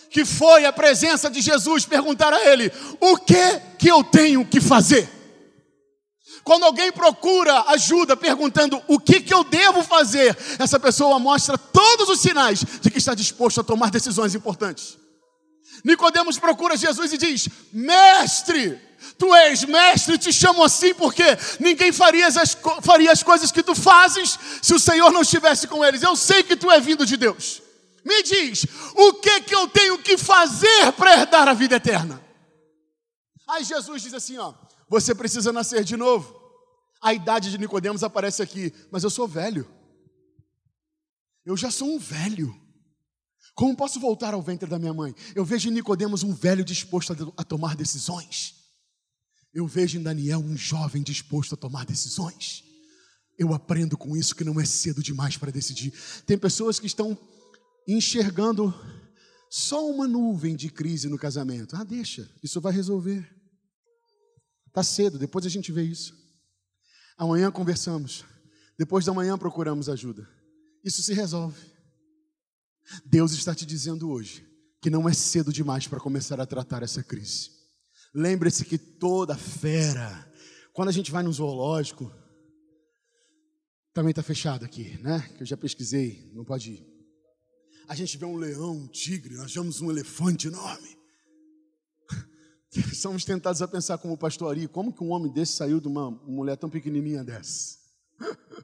[0.09, 2.71] que foi à presença de Jesus perguntar a ele:
[3.01, 5.09] "O que que eu tenho que fazer?"
[6.43, 12.07] Quando alguém procura ajuda perguntando o que, que eu devo fazer, essa pessoa mostra todos
[12.07, 14.97] os sinais de que está disposto a tomar decisões importantes.
[15.83, 18.79] Nicodemos procura Jesus e diz: Mestre,
[19.17, 21.23] tu és mestre, te chamo assim porque
[21.59, 25.83] ninguém faria as, faria as coisas que tu fazes se o Senhor não estivesse com
[25.83, 26.01] eles.
[26.01, 27.61] Eu sei que tu é vindo de Deus.
[28.03, 32.23] Me diz, o que que eu tenho que fazer para herdar a vida eterna?
[33.47, 34.53] Aí Jesus diz assim, ó,
[34.89, 36.35] você precisa nascer de novo.
[37.01, 39.69] A idade de Nicodemos aparece aqui, mas eu sou velho.
[41.45, 42.53] Eu já sou um velho.
[43.57, 45.15] Como posso voltar ao ventre da minha mãe?
[45.33, 48.53] Eu vejo em Nicodemos um velho disposto a, tomar decisões.
[49.51, 52.63] Eu vejo em Daniel um jovem disposto a tomar decisões.
[53.35, 55.91] Eu aprendo com isso que não é cedo demais para decidir.
[56.23, 57.17] Tem pessoas que estão
[57.87, 58.71] enxergando
[59.49, 61.75] só uma nuvem de crise no casamento.
[61.75, 63.27] Ah, deixa, isso vai resolver.
[64.67, 66.13] Está cedo, depois a gente vê isso.
[67.17, 68.23] Amanhã conversamos.
[68.77, 70.29] Depois da manhã procuramos ajuda.
[70.83, 71.76] Isso se resolve.
[73.05, 74.47] Deus está te dizendo hoje
[74.81, 77.51] que não é cedo demais para começar a tratar essa crise.
[78.13, 80.31] Lembre-se que toda fera,
[80.73, 82.11] quando a gente vai no zoológico,
[83.93, 85.27] também está fechado aqui, né?
[85.35, 86.87] Que eu já pesquisei, não pode ir.
[87.87, 90.97] A gente vê um leão, um tigre, nós vemos um elefante enorme.
[92.93, 96.11] Somos tentados a pensar como pastor Ari, como que um homem desse saiu de uma
[96.11, 97.77] mulher tão pequenininha dessa?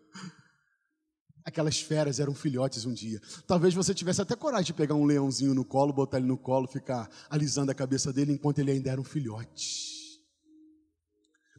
[1.45, 3.21] Aquelas feras eram filhotes um dia.
[3.45, 6.67] Talvez você tivesse até coragem de pegar um leãozinho no colo, botar ele no colo,
[6.67, 10.21] ficar alisando a cabeça dele enquanto ele ainda era um filhote.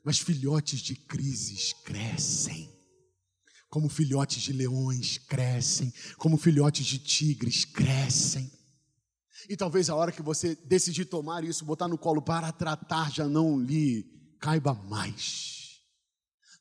[0.03, 2.73] Mas filhotes de crises crescem.
[3.75, 8.49] como filhotes de leões crescem, como filhotes de tigres crescem.
[9.49, 13.27] E talvez a hora que você decidir tomar isso, botar no colo para tratar, já
[13.29, 14.05] não lhe
[14.38, 15.54] caiba mais.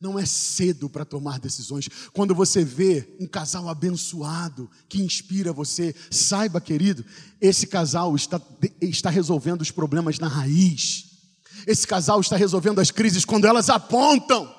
[0.03, 1.87] Não é cedo para tomar decisões.
[2.11, 7.05] Quando você vê um casal abençoado que inspira você, saiba, querido,
[7.39, 8.41] esse casal está,
[8.81, 11.05] está resolvendo os problemas na raiz.
[11.65, 14.53] Esse casal está resolvendo as crises quando elas apontam.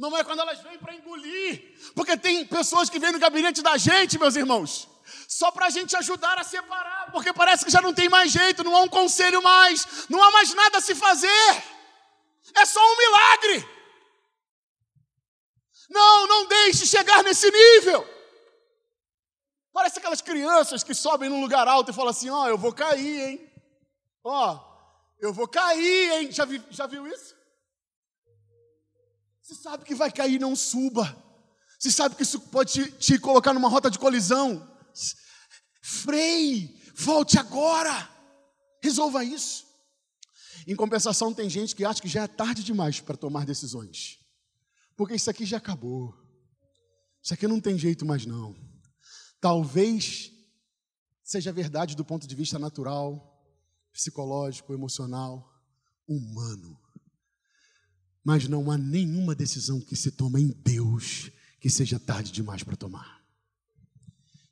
[0.00, 1.62] Não é quando elas vêm para engolir.
[1.94, 4.88] Porque tem pessoas que vêm no gabinete da gente, meus irmãos,
[5.28, 8.64] só para a gente ajudar a separar, porque parece que já não tem mais jeito,
[8.64, 11.62] não há um conselho mais, não há mais nada a se fazer.
[12.52, 13.75] É só um milagre.
[15.88, 18.06] Não, não deixe chegar nesse nível.
[19.72, 22.72] Parece aquelas crianças que sobem num lugar alto e falam assim: Ó, oh, eu vou
[22.72, 23.52] cair, hein?
[24.24, 24.76] Ó, oh,
[25.20, 26.32] eu vou cair, hein?
[26.32, 27.34] Já, vi, já viu isso?
[29.42, 31.16] Você sabe que vai cair, não suba.
[31.78, 34.66] Você sabe que isso pode te, te colocar numa rota de colisão.
[35.82, 38.10] Freie, volte agora.
[38.82, 39.66] Resolva isso.
[40.66, 44.18] Em compensação, tem gente que acha que já é tarde demais para tomar decisões.
[44.96, 46.14] Porque isso aqui já acabou.
[47.22, 48.56] Isso aqui não tem jeito mais não.
[49.40, 50.32] Talvez
[51.22, 53.36] seja verdade do ponto de vista natural,
[53.92, 55.52] psicológico, emocional,
[56.08, 56.78] humano.
[58.24, 61.30] Mas não há nenhuma decisão que se toma em Deus
[61.60, 63.24] que seja tarde demais para tomar.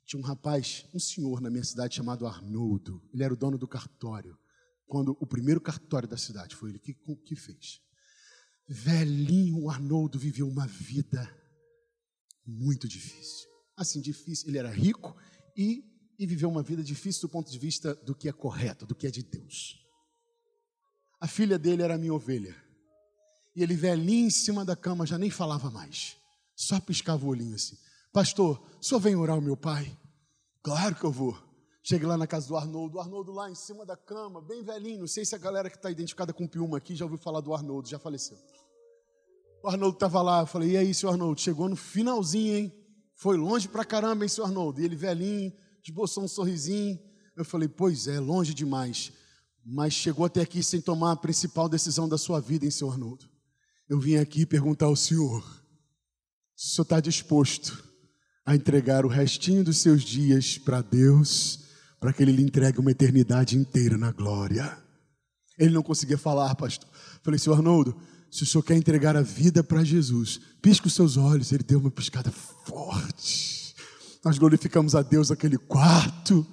[0.05, 3.01] Tinha um rapaz, um senhor na minha cidade chamado Arnoldo.
[3.13, 4.37] Ele era o dono do cartório.
[4.85, 7.81] Quando o primeiro cartório da cidade foi ele que, que fez.
[8.67, 11.29] Velhinho Arnoldo viveu uma vida
[12.45, 13.47] muito difícil.
[13.77, 14.47] Assim, difícil.
[14.47, 15.15] Ele era rico
[15.55, 15.83] e,
[16.17, 19.07] e viveu uma vida difícil do ponto de vista do que é correto, do que
[19.07, 19.79] é de Deus.
[21.19, 22.55] A filha dele era minha ovelha.
[23.55, 26.17] E ele, velhinho, em cima da cama, já nem falava mais.
[26.55, 27.77] Só piscava o olhinho assim.
[28.11, 29.97] Pastor, senhor vem orar o meu pai?
[30.61, 31.44] Claro que eu vou.
[31.87, 35.01] Cheguei lá na casa do Arnoldo, o Arnoldo lá em cima da cama, bem velhinho.
[35.01, 37.41] Não sei se a galera que está identificada com o Piuma aqui já ouviu falar
[37.41, 38.39] do Arnoldo, já faleceu.
[39.61, 41.39] O Arnoldo estava lá, eu falei, e aí, senhor Arnoldo?
[41.39, 42.73] Chegou no finalzinho, hein?
[43.13, 44.81] Foi longe pra caramba, hein, senhor Arnoldo?
[44.81, 46.99] E ele velhinho, esboçou um sorrisinho.
[47.37, 49.13] Eu falei, pois é, longe demais.
[49.63, 53.29] Mas chegou até aqui sem tomar a principal decisão da sua vida, hein, senhor Arnoldo?
[53.87, 55.43] Eu vim aqui perguntar ao senhor
[56.55, 57.87] se o senhor está disposto
[58.43, 61.63] a entregar o restinho dos seus dias para Deus
[62.05, 64.77] para que ele lhe entregue uma eternidade inteira na glória.
[65.57, 66.87] Ele não conseguia falar, pastor.
[67.23, 67.97] Falei, senhor Arnoldo,
[68.29, 71.51] se o senhor quer entregar a vida para Jesus, pisca os seus olhos.
[71.51, 73.73] Ele deu uma piscada forte.
[74.23, 76.45] Nós glorificamos a Deus naquele quarto.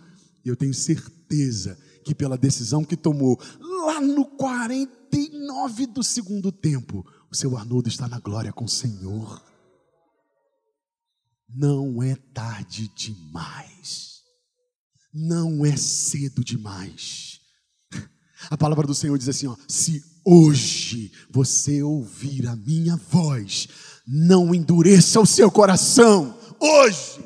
[0.42, 7.06] E eu tenho certeza que pela decisão que tomou, lá no 49 do segundo tempo,
[7.30, 9.44] o seu Arnoldo está na glória com o Senhor.
[11.46, 14.11] Não é tarde demais
[15.12, 17.40] não é cedo demais.
[18.50, 23.68] A palavra do Senhor diz assim: ó, se hoje você ouvir a minha voz,
[24.06, 26.38] não endureça o seu coração.
[26.58, 27.24] Hoje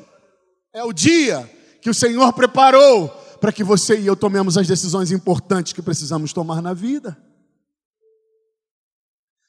[0.73, 1.49] é o dia
[1.81, 6.33] que o Senhor preparou para que você e eu tomemos as decisões importantes que precisamos
[6.33, 7.17] tomar na vida.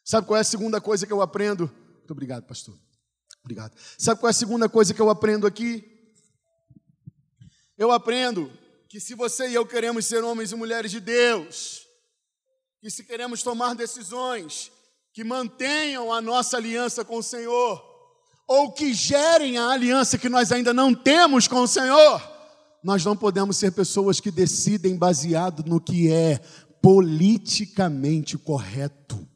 [0.05, 1.71] Sabe qual é a segunda coisa que eu aprendo?
[1.99, 2.79] Muito obrigado, pastor.
[3.43, 3.73] Obrigado.
[3.99, 5.98] Sabe qual é a segunda coisa que eu aprendo aqui?
[7.79, 8.53] Eu aprendo
[8.89, 11.87] que se você e eu queremos ser homens e mulheres de Deus,
[12.81, 14.73] que se queremos tomar decisões
[15.13, 17.85] que mantenham a nossa aliança com o Senhor,
[18.47, 22.21] ou que gerem a aliança que nós ainda não temos com o Senhor,
[22.83, 26.39] nós não podemos ser pessoas que decidem baseado no que é
[26.81, 29.27] politicamente correto.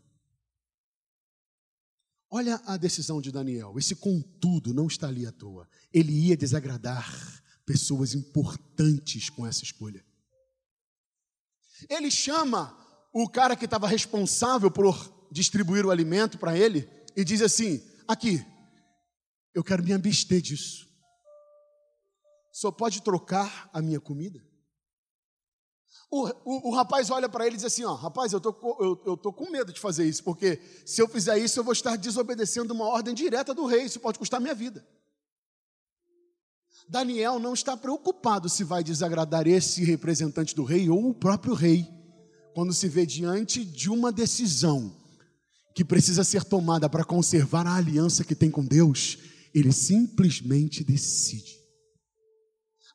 [2.31, 5.69] Olha a decisão de Daniel, esse contudo não está ali à toa.
[5.93, 7.42] Ele ia desagradar
[7.73, 10.05] pessoas importantes com essa escolha.
[11.89, 12.79] Ele chama
[13.15, 14.95] o cara que estava responsável por
[15.33, 18.45] distribuir o alimento para ele e diz assim: Aqui,
[19.55, 20.87] eu quero me abster disso.
[22.53, 24.39] Só pode trocar a minha comida?
[26.11, 29.03] O, o, o rapaz olha para ele e diz assim: ó, Rapaz, eu tô, eu,
[29.07, 31.97] eu tô com medo de fazer isso, porque se eu fizer isso, eu vou estar
[31.97, 34.87] desobedecendo uma ordem direta do rei, isso pode custar minha vida.
[36.89, 41.89] Daniel não está preocupado se vai desagradar esse representante do rei ou o próprio rei,
[42.55, 44.95] quando se vê diante de uma decisão
[45.75, 49.19] que precisa ser tomada para conservar a aliança que tem com Deus,
[49.55, 51.62] ele simplesmente decide.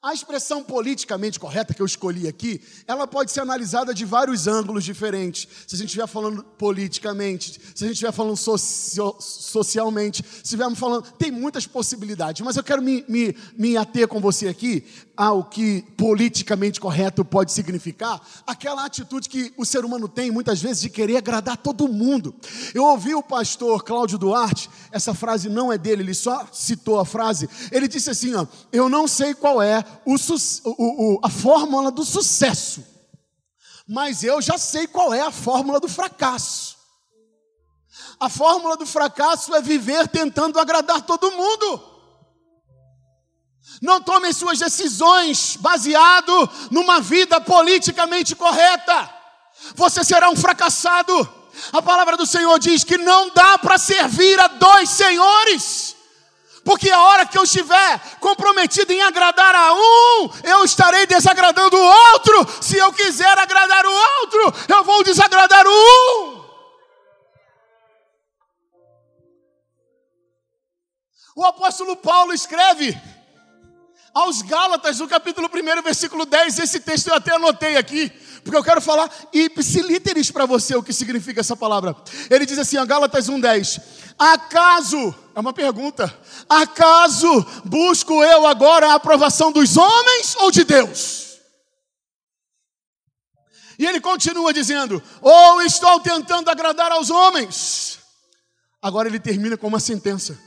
[0.02, 4.84] A expressão politicamente correta que eu escolhi aqui, ela pode ser analisada de vários ângulos
[4.84, 5.48] diferentes.
[5.66, 10.78] Se a gente estiver falando politicamente, se a gente estiver falando socio, socialmente, se estivermos
[10.78, 11.12] falando.
[11.14, 14.86] Tem muitas possibilidades, mas eu quero me, me, me ater com você aqui
[15.18, 18.22] ao que politicamente correto pode significar.
[18.46, 22.36] Aquela atitude que o ser humano tem muitas vezes de querer agradar todo mundo.
[22.76, 27.06] Eu ouvi o pastor Cláudio Duarte, essa frase não é dele, ele só citou a
[27.06, 27.50] frase.
[27.72, 32.06] Ele disse assim: ó, Eu não sei qual é o, o, o, a fórmula do
[32.06, 32.86] sucesso,
[33.88, 36.78] mas eu já sei qual é a fórmula do fracasso.
[38.20, 41.97] A fórmula do fracasso é viver tentando agradar todo mundo.
[43.82, 49.10] Não tome suas decisões baseado numa vida politicamente correta.
[49.76, 51.36] Você será um fracassado.
[51.74, 55.98] A palavra do Senhor diz que não dá para servir a dois senhores
[56.68, 62.12] porque a hora que eu estiver comprometido em agradar a um, eu estarei desagradando o
[62.12, 62.46] outro.
[62.62, 66.44] Se eu quiser agradar o outro, eu vou desagradar o um.
[71.38, 73.00] O apóstolo Paulo escreve
[74.18, 78.10] aos Gálatas, no capítulo 1, versículo 10, esse texto eu até anotei aqui,
[78.44, 81.96] porque eu quero falar ipsilíteres para você o que significa essa palavra.
[82.28, 83.80] Ele diz assim, a Gálatas 1,10:
[84.18, 86.12] Acaso, é uma pergunta,
[86.50, 91.38] acaso busco eu agora a aprovação dos homens ou de Deus?
[93.78, 98.00] E ele continua dizendo: ou estou tentando agradar aos homens.
[98.82, 100.40] Agora ele termina com uma sentença.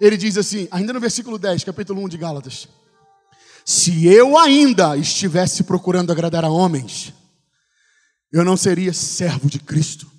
[0.00, 2.68] Ele diz assim, ainda no versículo 10, capítulo 1 de Gálatas:
[3.64, 7.12] Se eu ainda estivesse procurando agradar a homens,
[8.32, 10.10] eu não seria servo de Cristo.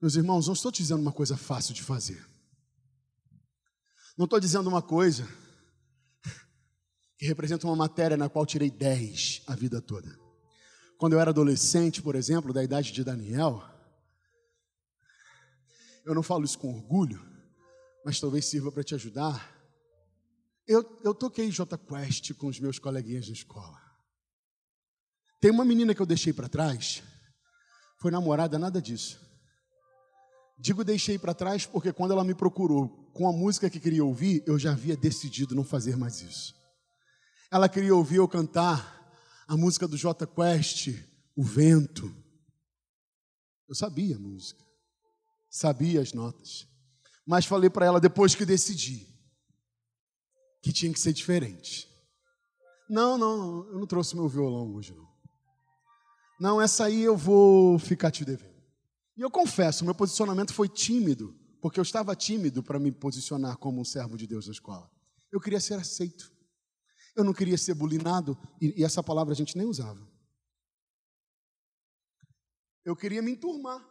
[0.00, 2.26] Meus irmãos, não estou te dizendo uma coisa fácil de fazer.
[4.16, 5.28] Não estou dizendo uma coisa
[7.18, 10.18] que representa uma matéria na qual tirei 10 a vida toda.
[10.96, 13.62] Quando eu era adolescente, por exemplo, da idade de Daniel,
[16.04, 17.29] eu não falo isso com orgulho,
[18.04, 19.56] mas talvez sirva para te ajudar.
[20.66, 23.80] Eu, eu toquei J Quest com os meus coleguinhas na escola.
[25.40, 27.02] Tem uma menina que eu deixei para trás,
[27.98, 29.18] foi namorada, nada disso.
[30.58, 34.42] Digo deixei para trás porque quando ela me procurou com a música que queria ouvir,
[34.46, 36.54] eu já havia decidido não fazer mais isso.
[37.50, 39.00] Ela queria ouvir eu cantar
[39.48, 40.90] a música do J Quest,
[41.34, 42.14] O Vento.
[43.66, 44.62] Eu sabia a música,
[45.48, 46.68] sabia as notas,
[47.26, 49.06] mas falei para ela depois que decidi
[50.62, 51.88] que tinha que ser diferente.
[52.88, 55.08] Não, não, eu não trouxe meu violão hoje não.
[56.40, 58.50] Não, essa aí eu vou ficar te devendo.
[59.16, 63.80] E eu confesso, meu posicionamento foi tímido, porque eu estava tímido para me posicionar como
[63.80, 64.90] um servo de Deus na escola.
[65.30, 66.32] Eu queria ser aceito.
[67.14, 70.08] Eu não queria ser bulinado, e, e essa palavra a gente nem usava.
[72.84, 73.86] Eu queria me enturmar.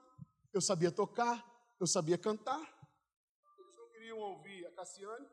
[0.52, 1.46] Eu sabia tocar,
[1.80, 2.60] eu sabia cantar.
[4.20, 5.26] Não ouvir a Cassiane.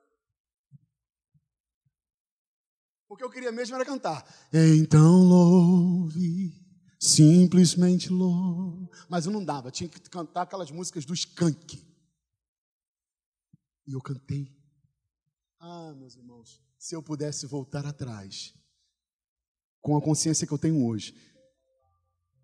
[3.09, 4.25] O que eu queria mesmo era cantar.
[4.53, 6.55] Então louve
[7.01, 8.89] Simplesmente louco.
[9.09, 11.85] Mas eu não dava, tinha que cantar aquelas músicas do skunk.
[13.87, 14.57] E eu cantei.
[15.59, 18.55] Ah, meus irmãos, se eu pudesse voltar atrás,
[19.81, 21.13] com a consciência que eu tenho hoje,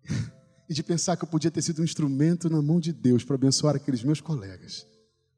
[0.69, 3.35] e de pensar que eu podia ter sido um instrumento na mão de Deus para
[3.35, 4.85] abençoar aqueles meus colegas,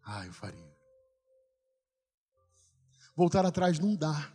[0.04, 0.75] ah, eu faria.
[3.16, 4.32] Voltar atrás não dá,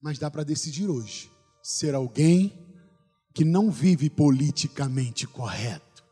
[0.00, 1.30] mas dá para decidir hoje
[1.62, 2.66] ser alguém
[3.34, 6.04] que não vive politicamente correto,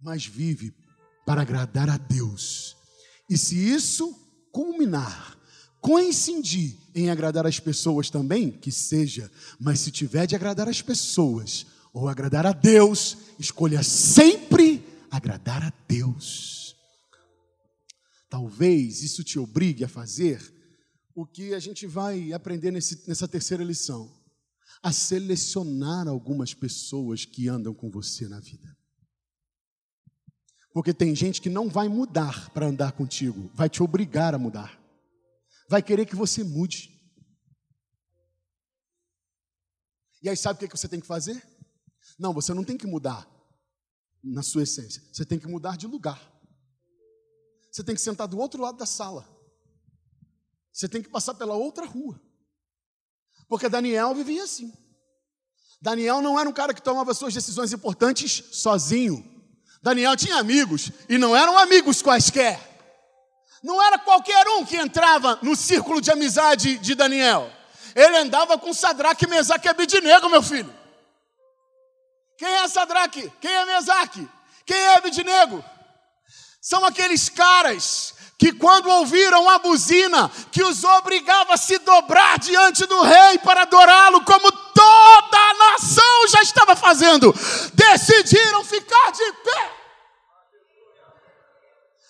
[0.00, 0.74] mas vive
[1.24, 2.76] para agradar a Deus.
[3.28, 4.12] E se isso
[4.52, 5.36] culminar,
[5.80, 11.66] coincidir em agradar as pessoas também, que seja, mas se tiver de agradar as pessoas
[11.92, 16.63] ou agradar a Deus, escolha sempre agradar a Deus.
[18.34, 20.42] Talvez isso te obrigue a fazer
[21.14, 24.12] o que a gente vai aprender nesse, nessa terceira lição
[24.82, 28.76] a selecionar algumas pessoas que andam com você na vida.
[30.72, 34.82] Porque tem gente que não vai mudar para andar contigo, vai te obrigar a mudar.
[35.68, 36.90] Vai querer que você mude.
[40.20, 41.40] E aí sabe o que você tem que fazer?
[42.18, 43.30] Não, você não tem que mudar
[44.24, 45.00] na sua essência.
[45.12, 46.33] Você tem que mudar de lugar.
[47.74, 49.28] Você tem que sentar do outro lado da sala.
[50.72, 52.20] Você tem que passar pela outra rua.
[53.48, 54.72] Porque Daniel vivia assim.
[55.82, 59.28] Daniel não era um cara que tomava suas decisões importantes sozinho.
[59.82, 62.60] Daniel tinha amigos e não eram amigos quaisquer.
[63.60, 67.50] Não era qualquer um que entrava no círculo de amizade de Daniel.
[67.92, 70.72] Ele andava com Sadraque, Mesaque e Abidinego, meu filho.
[72.38, 73.32] Quem é Sadraque?
[73.40, 74.28] Quem é Mesaque?
[74.64, 75.73] Quem é Abidinego?
[76.64, 82.86] São aqueles caras que quando ouviram a buzina que os obrigava a se dobrar diante
[82.86, 87.34] do rei para adorá-lo, como toda a nação já estava fazendo,
[87.74, 89.72] decidiram ficar de pé.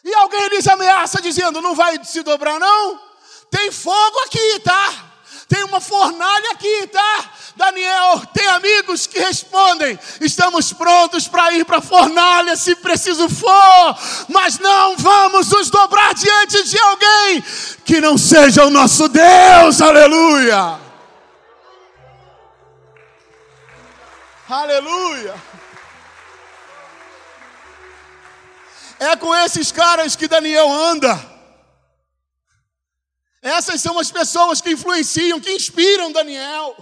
[0.05, 3.01] E alguém lhes ameaça dizendo: não vai se dobrar, não?
[3.51, 5.14] Tem fogo aqui, tá?
[5.49, 7.31] Tem uma fornalha aqui, tá?
[7.55, 13.99] Daniel, tem amigos que respondem: estamos prontos para ir para a fornalha se preciso for,
[14.29, 17.45] mas não vamos nos dobrar diante de alguém
[17.85, 20.79] que não seja o nosso Deus, aleluia.
[24.49, 25.35] Aleluia.
[28.99, 31.34] É com esses caras que Daniel anda.
[33.45, 36.75] Essas são as pessoas que influenciam, que inspiram Daniel.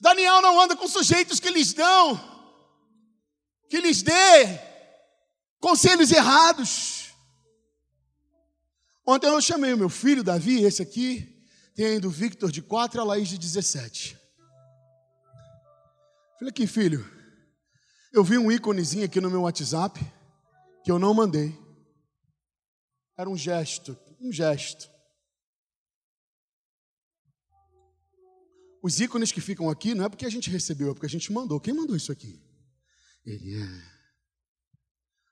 [0.00, 2.18] Daniel não anda com sujeitos que lhes dão,
[3.68, 4.58] que lhes dê
[5.60, 7.10] conselhos errados.
[9.06, 12.98] Ontem eu chamei o meu filho Davi, esse aqui, tem ainda o Victor de 4
[12.98, 14.18] e a Laís de 17.
[16.38, 17.06] Falei aqui, filho,
[18.14, 20.00] eu vi um íconezinho aqui no meu WhatsApp
[20.82, 21.54] que eu não mandei.
[23.18, 24.90] Era um gesto, um gesto.
[28.82, 31.32] Os ícones que ficam aqui não é porque a gente recebeu, é porque a gente
[31.32, 31.60] mandou.
[31.60, 32.40] Quem mandou isso aqui?
[33.24, 34.00] Ele é.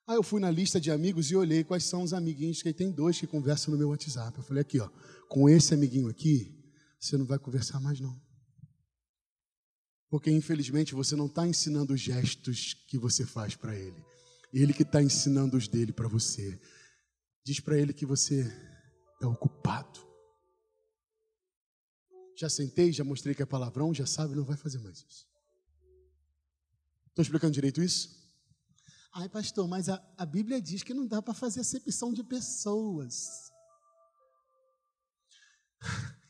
[0.07, 2.91] Aí eu fui na lista de amigos e olhei quais são os amiguinhos, que tem
[2.91, 4.36] dois que conversam no meu WhatsApp.
[4.36, 4.89] Eu falei aqui, ó,
[5.28, 6.59] com esse amiguinho aqui,
[6.99, 8.18] você não vai conversar mais não.
[10.11, 14.03] Porque infelizmente você não está ensinando os gestos que você faz para ele.
[14.53, 16.59] Ele que está ensinando os dele para você.
[17.45, 18.51] Diz para ele que você
[19.19, 20.07] está ocupado.
[22.37, 25.29] Já sentei, já mostrei que é palavrão, já sabe, não vai fazer mais isso.
[27.09, 28.16] Estou explicando direito isso?
[29.12, 33.51] Ai, pastor, mas a, a Bíblia diz que não dá para fazer acepção de pessoas.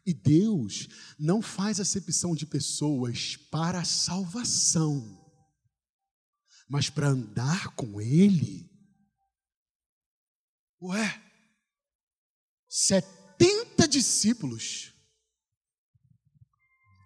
[0.07, 5.23] E Deus não faz acepção de pessoas para a salvação,
[6.67, 8.71] mas para andar com Ele.
[10.81, 11.28] Ué,
[12.87, 14.93] 70 discípulos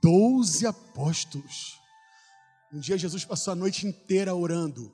[0.03, 1.79] Doze apóstolos.
[2.73, 4.93] Um dia Jesus passou a noite inteira orando.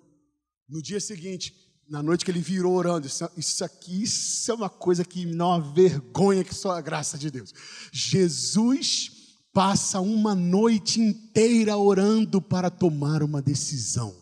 [0.68, 1.54] No dia seguinte,
[1.88, 5.34] na noite que ele virou orando, isso, isso aqui, isso é uma coisa que me
[5.34, 7.54] dá uma vergonha que só a graça de Deus.
[7.90, 9.10] Jesus
[9.50, 14.14] passa uma noite inteira orando para tomar uma decisão.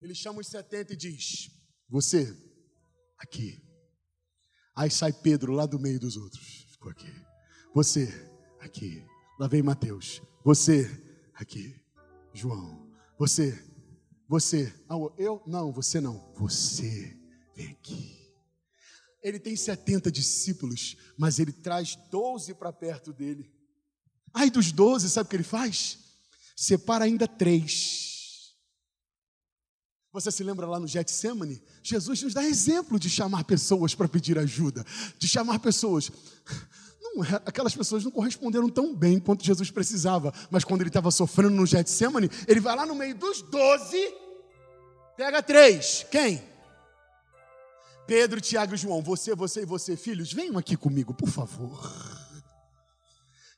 [0.00, 1.50] Ele chama os setenta e diz:
[1.86, 2.34] Você,
[3.20, 3.62] aqui.
[4.74, 6.66] Aí sai Pedro lá do meio dos outros.
[6.70, 7.12] Ficou aqui.
[7.74, 8.08] Você,
[8.58, 9.04] aqui.
[9.38, 10.22] Lá vem Mateus.
[10.44, 10.90] Você,
[11.34, 11.78] aqui.
[12.32, 12.90] João.
[13.18, 13.62] Você,
[14.26, 14.72] você.
[14.88, 15.42] Ah, eu?
[15.46, 16.32] Não, você não.
[16.36, 17.16] Você,
[17.54, 18.18] vem aqui.
[19.22, 23.52] Ele tem 70 discípulos, mas ele traz 12 para perto dele.
[24.32, 25.98] Aí dos 12, sabe o que ele faz?
[26.56, 28.09] Separa ainda três.
[30.12, 31.62] Você se lembra lá no Getsemane?
[31.82, 34.84] Jesus nos dá exemplo de chamar pessoas para pedir ajuda,
[35.18, 36.10] de chamar pessoas
[37.14, 40.32] não, é, aquelas pessoas não corresponderam tão bem quanto Jesus precisava.
[40.50, 44.14] Mas quando ele estava sofrendo no Getsemane, ele vai lá no meio dos doze,
[45.16, 46.06] pega três.
[46.10, 46.42] Quem?
[48.06, 49.02] Pedro, Tiago e João.
[49.02, 51.80] Você, você e você, filhos, venham aqui comigo, por favor.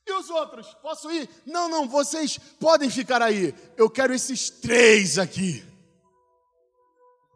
[0.05, 0.67] E os outros?
[0.81, 1.29] Posso ir?
[1.45, 3.55] Não, não, vocês podem ficar aí.
[3.77, 5.63] Eu quero esses três aqui.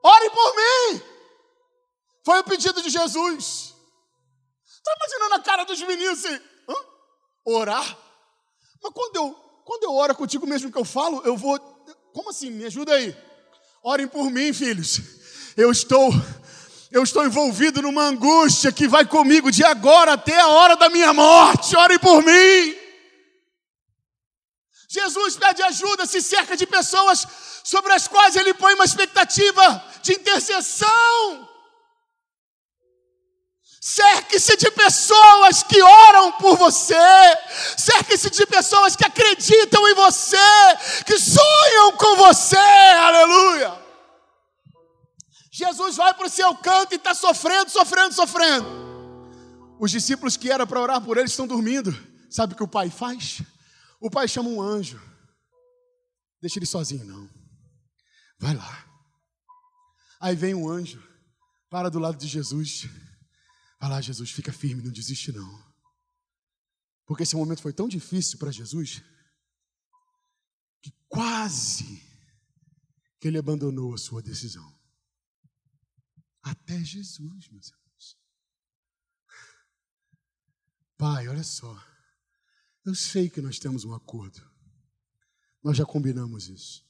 [0.08, 1.02] Ore por mim.
[2.24, 3.74] Foi o pedido de Jesus.
[4.66, 6.40] Está imaginando a cara dos meninos assim?
[6.70, 6.76] Hã?
[7.46, 7.98] Orar?
[8.82, 9.34] Mas quando eu,
[9.66, 11.60] quando eu oro contigo mesmo que eu falo, eu vou.
[12.14, 12.50] Como assim?
[12.52, 13.16] Me ajuda aí.
[13.84, 15.02] Orem por mim, filhos.
[15.58, 16.10] Eu estou.
[16.90, 21.14] Eu estou envolvido numa angústia que vai comigo de agora até a hora da minha
[21.14, 21.76] morte.
[21.76, 22.87] Orem por mim.
[24.88, 27.28] Jesus pede ajuda, se cerca de pessoas
[27.64, 31.48] sobre as quais ele põe uma expectativa de intercessão.
[33.82, 36.96] Cerque-se de pessoas que oram por você.
[37.78, 40.38] Cerque-se de pessoas que acreditam em você,
[41.06, 42.58] que sonham com você.
[42.58, 43.88] Aleluia.
[45.52, 48.68] Jesus vai para o seu canto e está sofrendo, sofrendo, sofrendo.
[49.80, 51.96] Os discípulos que eram para orar por ele estão dormindo.
[52.30, 53.42] Sabe o que o pai faz?
[54.00, 55.00] O pai chama um anjo.
[56.42, 57.30] Deixa ele sozinho, não.
[58.40, 58.86] Vai lá.
[60.20, 61.02] Aí vem um anjo
[61.70, 62.88] Para do lado de Jesus.
[63.80, 65.68] Vai lá, Jesus, fica firme, não desiste não.
[67.06, 69.02] Porque esse momento foi tão difícil para Jesus
[70.82, 72.02] que quase
[73.20, 74.78] que ele abandonou a sua decisão.
[76.42, 78.18] Até Jesus, meus irmãos.
[80.98, 81.78] Pai, olha só.
[82.88, 84.42] Eu sei que nós temos um acordo.
[85.62, 86.86] Nós já combinamos isso.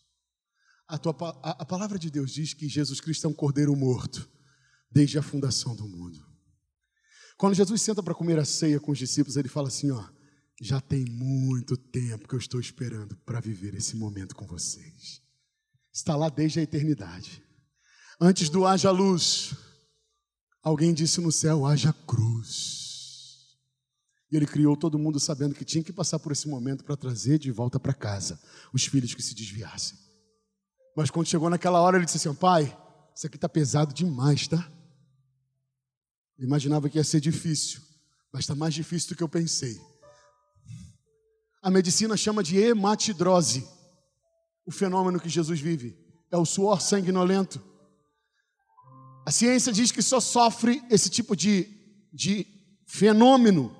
[0.87, 4.29] A, tua, a, a palavra de Deus diz que Jesus Cristo é um cordeiro morto
[4.91, 6.23] desde a fundação do mundo.
[7.35, 10.07] Quando Jesus senta para comer a ceia com os discípulos, ele fala assim: Ó,
[10.61, 15.19] já tem muito tempo que eu estou esperando para viver esse momento com vocês.
[15.91, 17.43] Está lá desde a eternidade.
[18.21, 19.55] Antes do haja luz,
[20.61, 22.76] alguém disse no céu: haja cruz.
[24.31, 27.39] E ele criou todo mundo sabendo que tinha que passar por esse momento para trazer
[27.39, 28.39] de volta para casa
[28.73, 29.97] os filhos que se desviassem.
[30.95, 32.75] Mas quando chegou naquela hora, ele disse assim: Pai,
[33.15, 34.69] isso aqui está pesado demais, tá?
[36.37, 37.81] Eu imaginava que ia ser difícil,
[38.33, 39.79] mas está mais difícil do que eu pensei.
[41.61, 43.67] A medicina chama de hematidrose,
[44.65, 45.97] o fenômeno que Jesus vive.
[46.31, 47.61] É o suor sanguinolento.
[49.25, 51.67] A ciência diz que só sofre esse tipo de,
[52.13, 52.45] de
[52.85, 53.75] fenômeno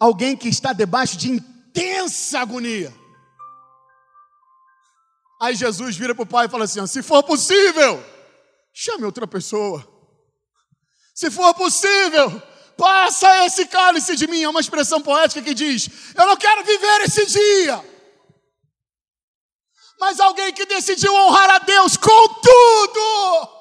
[0.00, 2.92] alguém que está debaixo de intensa agonia.
[5.40, 8.02] Aí Jesus vira para o pai e fala assim: se for possível,
[8.72, 9.86] chame outra pessoa.
[11.14, 12.42] Se for possível,
[12.76, 14.42] passa esse cálice de mim.
[14.42, 17.84] É uma expressão poética que diz: Eu não quero viver esse dia.
[19.98, 23.59] Mas alguém que decidiu honrar a Deus com tudo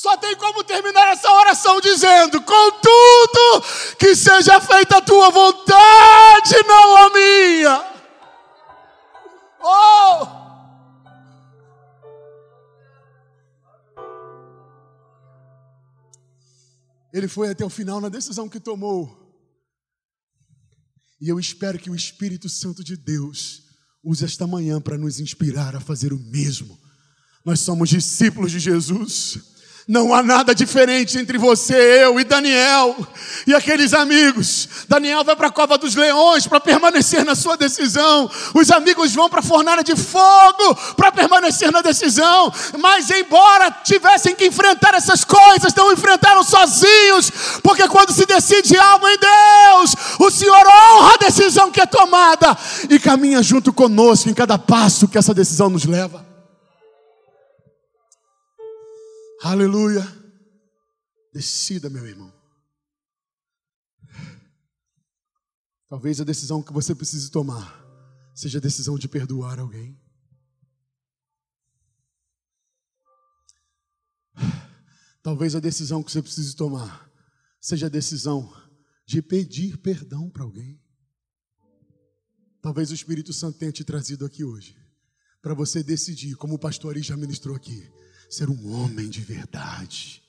[0.00, 6.96] só tem como terminar essa oração dizendo: Contudo, que seja feita a tua vontade, não
[6.96, 7.84] a minha.
[9.60, 10.40] Oh!
[17.12, 19.18] Ele foi até o final na decisão que tomou.
[21.20, 23.64] E eu espero que o Espírito Santo de Deus
[24.02, 26.80] use esta manhã para nos inspirar a fazer o mesmo.
[27.44, 29.59] Nós somos discípulos de Jesus.
[29.90, 32.94] Não há nada diferente entre você, eu e Daniel
[33.44, 34.68] e aqueles amigos.
[34.88, 38.30] Daniel vai para a cova dos leões para permanecer na sua decisão.
[38.54, 42.52] Os amigos vão para a fornalha de fogo para permanecer na decisão.
[42.78, 47.28] Mas, embora tivessem que enfrentar essas coisas, não enfrentaram sozinhos,
[47.60, 52.56] porque quando se decide algo em Deus, o Senhor honra a decisão que é tomada
[52.88, 56.29] e caminha junto conosco em cada passo que essa decisão nos leva.
[59.42, 60.02] Aleluia.
[61.32, 62.30] Decida, meu irmão.
[65.88, 67.80] Talvez a decisão que você precise tomar
[68.34, 69.98] seja a decisão de perdoar alguém.
[75.22, 77.10] Talvez a decisão que você precise tomar
[77.60, 78.54] seja a decisão
[79.06, 80.78] de pedir perdão para alguém.
[82.60, 84.78] Talvez o Espírito Santo tenha te trazido aqui hoje
[85.40, 87.90] para você decidir, como o pastor Ari já ministrou aqui,
[88.30, 90.22] ser um homem de verdade.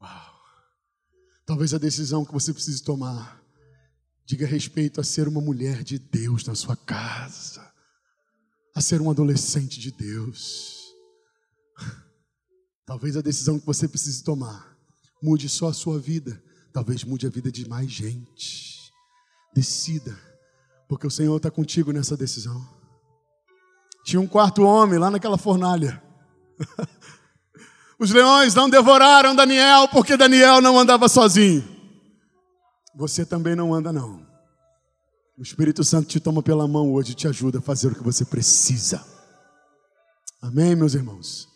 [0.00, 0.34] Uau.
[1.44, 3.38] Talvez a decisão que você precise tomar
[4.24, 7.72] diga respeito a ser uma mulher de Deus na sua casa,
[8.74, 10.94] a ser um adolescente de Deus.
[12.84, 14.76] Talvez a decisão que você precise tomar
[15.22, 16.42] mude só a sua vida,
[16.72, 18.92] talvez mude a vida de mais gente.
[19.54, 20.18] Decida,
[20.88, 22.77] porque o Senhor está contigo nessa decisão.
[24.08, 26.02] Tinha um quarto homem lá naquela fornalha.
[28.00, 31.62] Os leões não devoraram Daniel porque Daniel não andava sozinho.
[32.96, 34.26] Você também não anda, não.
[35.36, 38.24] O Espírito Santo te toma pela mão hoje te ajuda a fazer o que você
[38.24, 39.04] precisa.
[40.40, 41.46] Amém, meus irmãos?